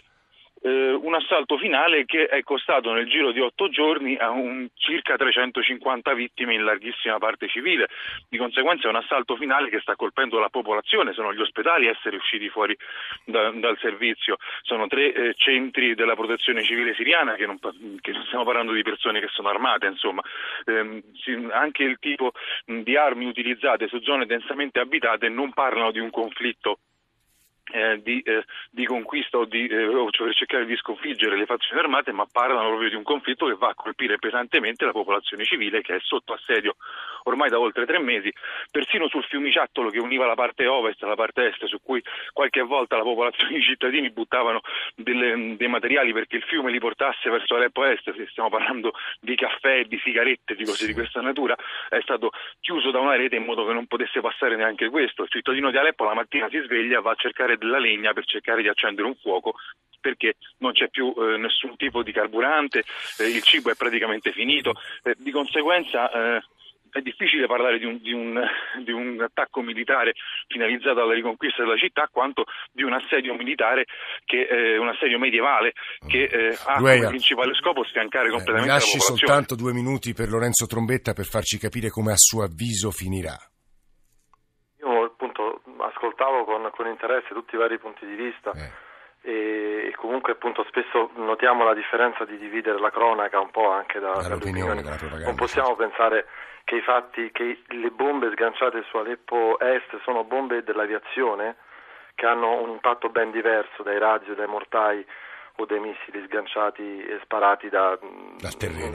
eh, 0.62 0.92
un 0.92 1.14
assalto 1.14 1.56
finale 1.58 2.04
che 2.04 2.26
è 2.26 2.42
costato 2.42 2.92
nel 2.92 3.08
giro 3.08 3.32
di 3.32 3.40
otto 3.40 3.68
giorni 3.68 4.16
a 4.16 4.30
un, 4.30 4.68
circa 4.74 5.16
350 5.16 6.14
vittime 6.14 6.54
in 6.54 6.64
larghissima 6.64 7.18
parte 7.18 7.48
civile. 7.48 7.88
Di 8.28 8.38
conseguenza 8.38 8.86
è 8.86 8.90
un 8.90 8.96
assalto 8.96 9.36
finale 9.36 9.68
che 9.68 9.80
sta 9.80 9.96
colpendo 9.96 10.38
la 10.38 10.48
popolazione, 10.48 11.12
sono 11.12 11.32
gli 11.32 11.40
ospedali 11.40 11.88
a 11.88 11.90
essere 11.90 12.16
usciti 12.16 12.48
fuori 12.48 12.76
da, 13.24 13.50
dal 13.50 13.78
servizio, 13.78 14.36
sono 14.62 14.86
tre 14.86 15.12
eh, 15.12 15.34
centri 15.34 15.94
della 15.94 16.14
protezione 16.14 16.62
civile 16.62 16.94
siriana 16.94 17.34
che 17.34 17.46
non, 17.46 17.58
che 18.00 18.12
stiamo 18.26 18.44
parlando 18.44 18.72
di 18.72 18.82
persone 18.82 19.20
che 19.20 19.28
sono 19.28 19.48
armate, 19.48 19.86
insomma. 19.86 20.22
Eh, 20.64 21.02
anche 21.50 21.82
il 21.82 21.98
tipo 21.98 22.32
di 22.64 22.96
armi 22.96 23.26
utilizzate 23.26 23.88
su 23.88 24.00
zone 24.00 24.26
densamente 24.26 24.80
abitate 24.80 25.28
non 25.28 25.52
parlano 25.52 25.90
di 25.90 25.98
un 25.98 26.10
conflitto 26.10 26.78
eh, 27.72 28.00
di, 28.02 28.20
eh, 28.20 28.44
di, 28.70 28.84
conquista 28.86 29.38
o, 29.38 29.44
di, 29.44 29.66
eh, 29.66 30.08
cioè 30.10 30.26
per 30.26 30.34
cercare 30.34 30.66
di 30.66 30.76
sconfiggere 30.76 31.36
le 31.36 31.46
fazioni 31.46 31.80
armate, 31.80 32.12
ma 32.12 32.26
parlano 32.30 32.68
proprio 32.68 32.88
di 32.88 32.94
un 32.94 33.02
conflitto 33.02 33.46
che 33.46 33.54
va 33.54 33.68
a 33.68 33.74
colpire 33.74 34.18
pesantemente 34.18 34.84
la 34.84 34.92
popolazione 34.92 35.44
civile 35.44 35.80
che 35.82 35.96
è 35.96 36.00
sotto 36.00 36.32
assedio 36.32 36.76
ormai 37.28 37.50
da 37.50 37.58
oltre 37.58 37.86
tre 37.86 37.98
mesi, 37.98 38.32
persino 38.70 39.08
sul 39.08 39.24
fiumiciattolo 39.24 39.90
che 39.90 39.98
univa 39.98 40.26
la 40.26 40.34
parte 40.34 40.66
ovest 40.66 41.02
alla 41.02 41.14
parte 41.14 41.46
est, 41.46 41.64
su 41.66 41.78
cui 41.82 42.02
qualche 42.32 42.62
volta 42.62 42.96
la 42.96 43.02
popolazione 43.02 43.56
i 43.58 43.62
cittadini 43.62 44.10
buttavano 44.10 44.60
delle, 44.94 45.56
dei 45.56 45.68
materiali 45.68 46.12
perché 46.12 46.36
il 46.36 46.42
fiume 46.42 46.70
li 46.70 46.78
portasse 46.78 47.28
verso 47.30 47.54
Aleppo 47.54 47.84
Est, 47.84 48.14
se 48.14 48.26
stiamo 48.30 48.48
parlando 48.48 48.92
di 49.20 49.34
caffè, 49.36 49.84
di 49.84 50.00
sigarette, 50.02 50.54
di 50.54 50.64
cose 50.64 50.86
di 50.86 50.94
questa 50.94 51.20
natura, 51.20 51.56
è 51.88 52.00
stato 52.00 52.30
chiuso 52.60 52.90
da 52.90 53.00
una 53.00 53.16
rete 53.16 53.36
in 53.36 53.44
modo 53.44 53.66
che 53.66 53.72
non 53.72 53.86
potesse 53.86 54.20
passare 54.20 54.56
neanche 54.56 54.88
questo. 54.88 55.22
Il 55.22 55.28
cittadino 55.28 55.70
di 55.70 55.76
Aleppo 55.76 56.04
la 56.04 56.14
mattina 56.14 56.48
si 56.48 56.60
sveglia, 56.60 57.00
va 57.00 57.12
a 57.12 57.16
cercare 57.16 57.57
della 57.58 57.78
legna 57.78 58.12
per 58.12 58.24
cercare 58.24 58.62
di 58.62 58.68
accendere 58.68 59.06
un 59.06 59.16
fuoco 59.16 59.54
perché 60.00 60.36
non 60.58 60.72
c'è 60.72 60.88
più 60.88 61.12
eh, 61.16 61.36
nessun 61.38 61.76
tipo 61.76 62.02
di 62.02 62.12
carburante, 62.12 62.84
eh, 63.18 63.26
il 63.26 63.42
cibo 63.42 63.70
è 63.70 63.74
praticamente 63.74 64.32
finito, 64.32 64.74
eh, 65.02 65.14
di 65.18 65.32
conseguenza 65.32 66.10
eh, 66.10 66.40
è 66.90 67.00
difficile 67.00 67.46
parlare 67.46 67.78
di 67.78 67.84
un, 67.84 67.98
di, 68.00 68.12
un, 68.12 68.40
di 68.84 68.92
un, 68.92 69.20
attacco 69.20 69.60
militare 69.60 70.14
finalizzato 70.46 71.02
alla 71.02 71.14
riconquista 71.14 71.62
della 71.62 71.76
città 71.76 72.08
quanto 72.10 72.44
di 72.72 72.82
un 72.82 72.92
assedio 72.92 73.34
militare, 73.34 73.84
che, 74.24 74.46
eh, 74.48 74.78
un 74.78 74.88
assedio 74.88 75.18
medievale 75.18 75.72
che 76.06 76.24
eh, 76.24 76.58
ha 76.66 76.78
Lueia, 76.78 76.96
come 76.96 77.08
principale 77.08 77.54
scopo 77.54 77.84
sfiancare 77.84 78.30
completamente 78.30 78.70
eh, 78.70 78.74
la 78.74 78.80
popolazione. 78.80 79.02
lasci 79.02 79.26
soltanto 79.26 79.54
due 79.54 79.72
minuti 79.72 80.14
per 80.14 80.28
Lorenzo 80.28 80.66
Trombetta 80.66 81.12
per 81.12 81.26
farci 81.26 81.58
capire 81.58 81.88
come 81.90 82.12
a 82.12 82.16
suo 82.16 82.42
avviso 82.42 82.90
finirà. 82.90 83.36
Io 84.80 85.04
appunto 85.04 85.62
ascoltavo 85.78 86.44
con, 86.78 86.86
interesse 86.86 87.34
tutti 87.34 87.56
i 87.56 87.58
vari 87.58 87.78
punti 87.78 88.06
di 88.06 88.14
vista. 88.14 88.52
Eh 88.52 88.86
e, 89.22 89.92
comunque 89.96 90.32
appunto 90.32 90.64
spesso 90.68 91.10
notiamo 91.16 91.64
la 91.64 91.74
differenza 91.74 92.24
di 92.24 92.38
dividere 92.38 92.78
la 92.78 92.90
cronaca 92.90 93.40
un 93.40 93.50
po' 93.50 93.70
anche 93.70 93.98
da, 93.98 94.12
dall'opinione. 94.12 94.82
Non 95.24 95.34
possiamo 95.34 95.74
pensare 95.74 96.26
che 96.64 96.76
i 96.76 96.82
fatti, 96.82 97.30
che 97.32 97.62
le 97.66 97.90
bombe 97.90 98.30
sganciate 98.30 98.84
su 98.88 98.96
Aleppo 98.96 99.58
Est 99.58 100.00
sono 100.04 100.24
bombe 100.24 100.62
dell'aviazione 100.62 101.56
che 102.14 102.26
hanno 102.26 102.62
un 102.62 102.70
impatto 102.70 103.08
ben 103.10 103.30
diverso 103.30 103.82
dai 103.82 103.98
razzi 103.98 104.34
dai 104.34 104.46
mortai 104.46 105.04
o 105.56 105.64
dai 105.64 105.78
missili 105.78 106.24
sganciati 106.24 107.04
e 107.04 107.18
sparati 107.22 107.68
da, 107.68 107.98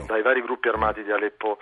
dai 0.06 0.22
vari 0.22 0.42
gruppi 0.42 0.68
armati 0.68 1.02
di 1.02 1.10
Aleppo 1.10 1.58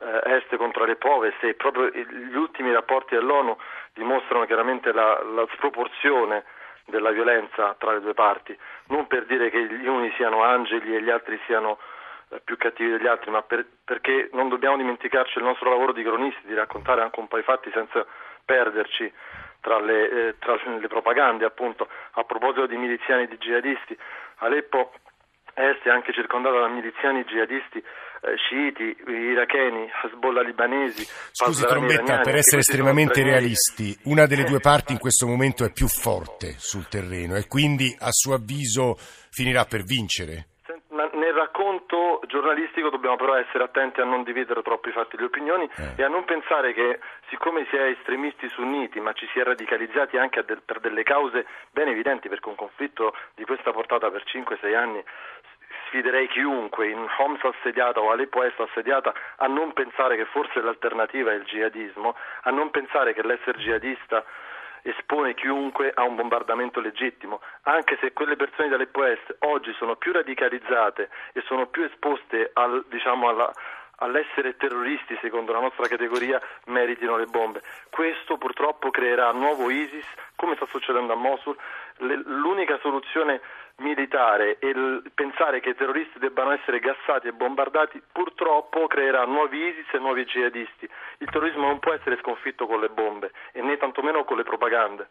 eh, 0.00 0.36
Est 0.36 0.56
contro 0.56 0.84
Aleppo 0.84 1.10
Ovest 1.14 1.42
e 1.42 1.54
proprio 1.54 1.88
gli 1.88 2.34
ultimi 2.34 2.72
rapporti 2.72 3.14
dell'ONU 3.14 3.56
dimostrano 3.94 4.46
chiaramente 4.46 4.92
la, 4.92 5.22
la 5.22 5.46
sproporzione 5.54 6.44
della 6.86 7.10
violenza 7.10 7.74
tra 7.78 7.92
le 7.92 8.00
due 8.00 8.14
parti, 8.14 8.56
non 8.88 9.06
per 9.06 9.26
dire 9.26 9.50
che 9.50 9.64
gli 9.64 9.86
uni 9.86 10.12
siano 10.16 10.42
angeli 10.42 10.94
e 10.94 11.02
gli 11.02 11.10
altri 11.10 11.40
siano 11.46 11.78
eh, 12.30 12.40
più 12.44 12.56
cattivi 12.56 12.90
degli 12.90 13.06
altri, 13.06 13.30
ma 13.30 13.42
per, 13.42 13.64
perché 13.84 14.28
non 14.32 14.48
dobbiamo 14.48 14.76
dimenticarci 14.76 15.38
il 15.38 15.44
nostro 15.44 15.70
lavoro 15.70 15.92
di 15.92 16.02
cronisti, 16.02 16.46
di 16.46 16.54
raccontare 16.54 17.02
anche 17.02 17.20
un 17.20 17.28
po' 17.28 17.38
i 17.38 17.42
fatti 17.42 17.70
senza 17.72 18.04
perderci 18.44 19.12
tra 19.60 19.78
le, 19.78 20.10
eh, 20.10 20.38
tra 20.38 20.58
le 20.64 20.88
propagande, 20.88 21.44
appunto. 21.44 21.88
A 22.12 22.24
proposito 22.24 22.66
di 22.66 22.76
miliziani 22.76 23.24
e 23.24 23.28
di 23.28 23.38
jihadisti, 23.38 23.96
Aleppo 24.42 24.92
Est 25.54 25.82
è 25.84 25.90
anche 25.90 26.12
circondata 26.12 26.60
da 26.60 26.68
miliziani 26.68 27.24
jihadisti 27.24 27.78
eh, 27.78 28.36
sciiti, 28.36 28.96
iracheni, 29.10 29.88
Hezbollah 30.04 30.42
libanesi. 30.42 31.06
Scusi 31.32 31.64
Trombetta, 31.64 32.20
per 32.20 32.36
essere 32.36 32.60
estremamente 32.60 33.22
realisti, 33.22 33.96
una 34.04 34.26
delle 34.26 34.44
due 34.44 34.60
parti 34.60 34.92
in 34.92 34.98
questo 34.98 35.26
momento 35.26 35.64
è 35.64 35.72
più 35.72 35.88
forte 35.88 36.54
sul 36.58 36.86
terreno 36.88 37.36
e 37.36 37.46
quindi 37.46 37.94
a 37.98 38.10
suo 38.10 38.34
avviso 38.34 38.96
finirà 39.30 39.64
per 39.64 39.84
vincere? 39.84 40.49
Racconto 41.60 42.20
giornalistico 42.26 42.88
dobbiamo 42.88 43.16
però 43.16 43.36
essere 43.36 43.64
attenti 43.64 44.00
a 44.00 44.04
non 44.04 44.22
dividere 44.22 44.62
troppo 44.62 44.88
i 44.88 44.92
fatti 44.92 45.16
e 45.16 45.18
le 45.18 45.26
opinioni 45.26 45.68
eh. 45.76 45.92
e 45.96 46.02
a 46.02 46.08
non 46.08 46.24
pensare 46.24 46.72
che 46.72 46.98
siccome 47.28 47.66
si 47.68 47.76
è 47.76 47.82
estremisti 47.82 48.48
sunniti 48.48 48.98
ma 48.98 49.12
ci 49.12 49.28
si 49.32 49.38
è 49.38 49.44
radicalizzati 49.44 50.16
anche 50.16 50.42
del, 50.44 50.62
per 50.64 50.80
delle 50.80 51.02
cause 51.02 51.46
ben 51.70 51.88
evidenti 51.88 52.30
perché 52.30 52.48
un 52.48 52.54
conflitto 52.54 53.14
di 53.34 53.44
questa 53.44 53.72
portata 53.72 54.10
per 54.10 54.24
5-6 54.24 54.74
anni 54.74 55.04
sfiderei 55.86 56.28
chiunque 56.28 56.88
in 56.88 57.06
Homs 57.18 57.44
assediata 57.44 58.00
o 58.00 58.10
Aleppo 58.10 58.42
Est 58.42 58.58
assediata 58.58 59.12
a 59.36 59.46
non 59.46 59.74
pensare 59.74 60.16
che 60.16 60.24
forse 60.24 60.60
l'alternativa 60.62 61.32
è 61.32 61.34
il 61.34 61.44
jihadismo, 61.44 62.16
a 62.42 62.50
non 62.50 62.70
pensare 62.70 63.12
che 63.12 63.22
l'essere 63.22 63.58
jihadista 63.58 64.24
espone 64.82 65.34
chiunque 65.34 65.92
a 65.94 66.02
un 66.02 66.16
bombardamento 66.16 66.80
legittimo, 66.80 67.40
anche 67.62 67.96
se 68.00 68.12
quelle 68.12 68.36
persone 68.36 68.68
di 68.68 68.74
Aleppo 68.74 69.04
Est 69.04 69.36
oggi 69.40 69.72
sono 69.74 69.96
più 69.96 70.12
radicalizzate 70.12 71.08
e 71.32 71.42
sono 71.46 71.66
più 71.66 71.84
esposte 71.84 72.50
al, 72.54 72.84
diciamo, 72.88 73.28
alla, 73.28 73.52
all'essere 74.00 74.56
terroristi 74.56 75.18
secondo 75.20 75.52
la 75.52 75.60
nostra 75.60 75.86
categoria 75.86 76.40
meritino 76.66 77.16
le 77.16 77.26
bombe. 77.26 77.62
Questo 77.90 78.36
purtroppo 78.36 78.90
creerà 78.90 79.30
nuovo 79.32 79.70
ISIS, 79.70 80.06
come 80.36 80.56
sta 80.56 80.66
succedendo 80.66 81.12
a 81.12 81.16
Mosul. 81.16 81.56
l'unica 81.98 82.78
soluzione 82.80 83.40
militare 83.80 84.58
e 84.58 85.02
pensare 85.14 85.60
che 85.60 85.70
i 85.70 85.74
terroristi 85.74 86.18
debbano 86.18 86.52
essere 86.52 86.78
gassati 86.78 87.28
e 87.28 87.32
bombardati 87.32 88.00
purtroppo 88.12 88.86
creerà 88.86 89.24
nuovi 89.24 89.66
ISIS 89.66 89.92
e 89.92 89.98
nuovi 89.98 90.24
jihadisti. 90.24 90.88
Il 91.18 91.30
terrorismo 91.30 91.66
non 91.66 91.78
può 91.78 91.92
essere 91.92 92.18
sconfitto 92.18 92.66
con 92.66 92.80
le 92.80 92.88
bombe 92.88 93.32
e 93.52 93.60
né 93.62 93.76
tantomeno 93.76 94.24
con 94.24 94.36
le 94.36 94.44
propagande. 94.44 95.08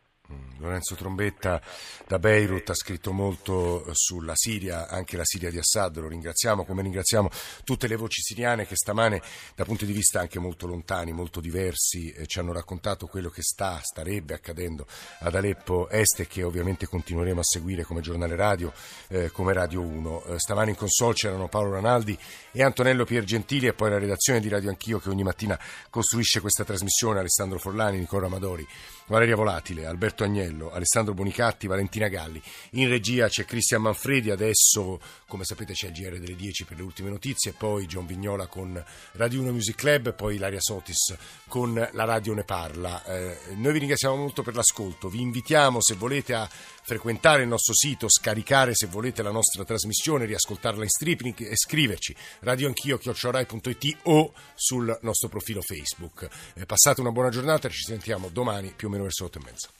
Lorenzo 0.60 0.95
Trombetta 0.95 1.62
da 2.08 2.19
Beirut 2.19 2.69
ha 2.69 2.74
scritto 2.74 3.13
molto 3.13 3.86
sulla 3.93 4.34
Siria, 4.36 4.88
anche 4.88 5.15
la 5.15 5.24
Siria 5.24 5.50
di 5.50 5.58
Assad, 5.58 5.98
lo 5.98 6.08
ringraziamo, 6.08 6.65
come 6.65 6.82
ringraziamo 6.82 7.30
tutte 7.63 7.88
le 7.88 7.95
voci 7.95 8.22
siriane 8.22 8.67
che 8.67 8.76
stamane 8.76 9.22
da 9.56 9.63
punti 9.63 9.86
di 9.86 9.93
vista 9.93 10.19
anche 10.19 10.39
molto 10.39 10.67
lontani, 10.67 11.12
molto 11.12 11.39
diversi, 11.39 12.12
eh, 12.12 12.26
ci 12.28 12.39
hanno 12.39 12.52
raccontato 12.52 13.08
quello 13.08 13.30
che 13.30 13.41
sta, 13.41 13.80
starebbe 13.82 14.34
accadendo 14.34 14.86
ad 15.19 15.36
Aleppo 15.36 15.89
Est 15.89 16.19
e 16.19 16.28
che 16.28 16.43
ovviamente 16.43 16.88
continueremo 16.88 17.39
a 17.39 17.43
seguire 17.43 17.84
come 17.84 18.02
giornale 18.02 18.36
radio, 18.36 18.74
eh, 19.08 19.32
come 19.32 19.54
Radio 19.54 19.82
1. 19.82 20.24
Eh, 20.26 20.39
stamane 20.39 20.72
in 20.72 20.76
console 20.76 21.13
c'erano 21.13 21.48
Paolo 21.48 21.72
Ranaldi 21.72 22.17
e 22.52 22.63
Antonello 22.63 23.06
Piergentili 23.06 23.67
e 23.67 23.74
poi 23.74 23.91
la 23.91 24.00
redazione 24.00 24.39
di 24.39 24.50
Radio 24.50 24.69
Anch'io 24.69 25.00
che 25.00 25.10
ogni 25.10 25.24
mattina 25.24 25.60
costruisce 25.89 26.41
questa 26.41 26.65
trasmissione, 26.65 27.19
Alessandro 27.19 27.60
Forlani, 27.60 28.00
Nicola 28.00 28.26
Amadori, 28.26 28.67
Valeria 29.08 29.36
Volatile, 29.36 29.86
Alberto 29.86 30.24
Agnelli 30.24 30.49
Antonello, 30.50 30.72
Alessandro 30.72 31.14
Bonicatti, 31.14 31.68
Valentina 31.68 32.08
Galli. 32.08 32.42
In 32.72 32.90
regia 32.90 33.28
c'è 33.28 33.46
Cristian 33.46 33.82
Manfredi, 33.82 34.32
adesso 34.32 35.00
come 35.28 35.44
sapete 35.44 35.74
c'è 35.74 35.88
il 35.88 35.94
GR 35.94 36.20
delle 36.20 36.36
10 36.36 36.66
per 36.66 36.78
le 36.78 36.84
ultime 36.84 37.10
notizie, 37.10 37.54
poi 37.54 37.86
John 37.86 38.06
Vignola 38.06 38.48
con 38.48 38.84
Radio 39.14 39.42
1 39.42 39.52
Music 39.52 39.76
Club, 39.76 40.14
poi 40.14 40.36
Ilaria 40.36 40.60
Sotis 40.60 41.16
con 41.48 41.74
La 41.92 42.04
Radio 42.04 42.34
Ne 42.34 42.44
Parla. 42.44 43.04
Eh, 43.06 43.38
noi 43.56 43.74
vi 43.74 43.80
ringraziamo 43.80 44.16
molto 44.16 44.42
per 44.42 44.56
l'ascolto, 44.56 45.08
vi 45.08 45.22
invitiamo 45.22 45.82
se 45.82 45.96
volete 45.96 46.34
a 46.34 46.50
frequentare 46.82 47.44
il 47.44 47.48
nostro 47.48 47.74
sito, 47.76 48.10
scaricare 48.10 48.74
se 48.74 48.88
volete 48.88 49.22
la 49.22 49.32
nostra 49.32 49.64
trasmissione, 49.64 50.26
riascoltarla 50.26 50.82
in 50.82 50.90
streaming 50.90 51.36
e 51.42 51.56
scriverci 51.56 52.16
radioanchio.it 52.40 53.98
o 54.04 54.34
sul 54.56 54.98
nostro 55.02 55.30
profilo 55.30 55.62
Facebook. 55.62 56.28
Eh, 56.56 56.66
passate 56.66 57.02
una 57.02 57.12
buona 57.12 57.30
giornata, 57.30 57.70
ci 57.70 57.84
sentiamo 57.84 58.30
domani 58.30 58.74
più 58.76 58.88
o 58.88 58.92
meno 58.92 59.04
verso 59.04 59.24
le 59.24 59.30
8 59.30 59.40
e 59.40 59.42
mezza. 59.44 59.79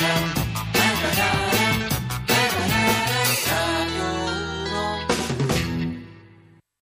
Thank 0.00 0.36
you. 0.36 0.37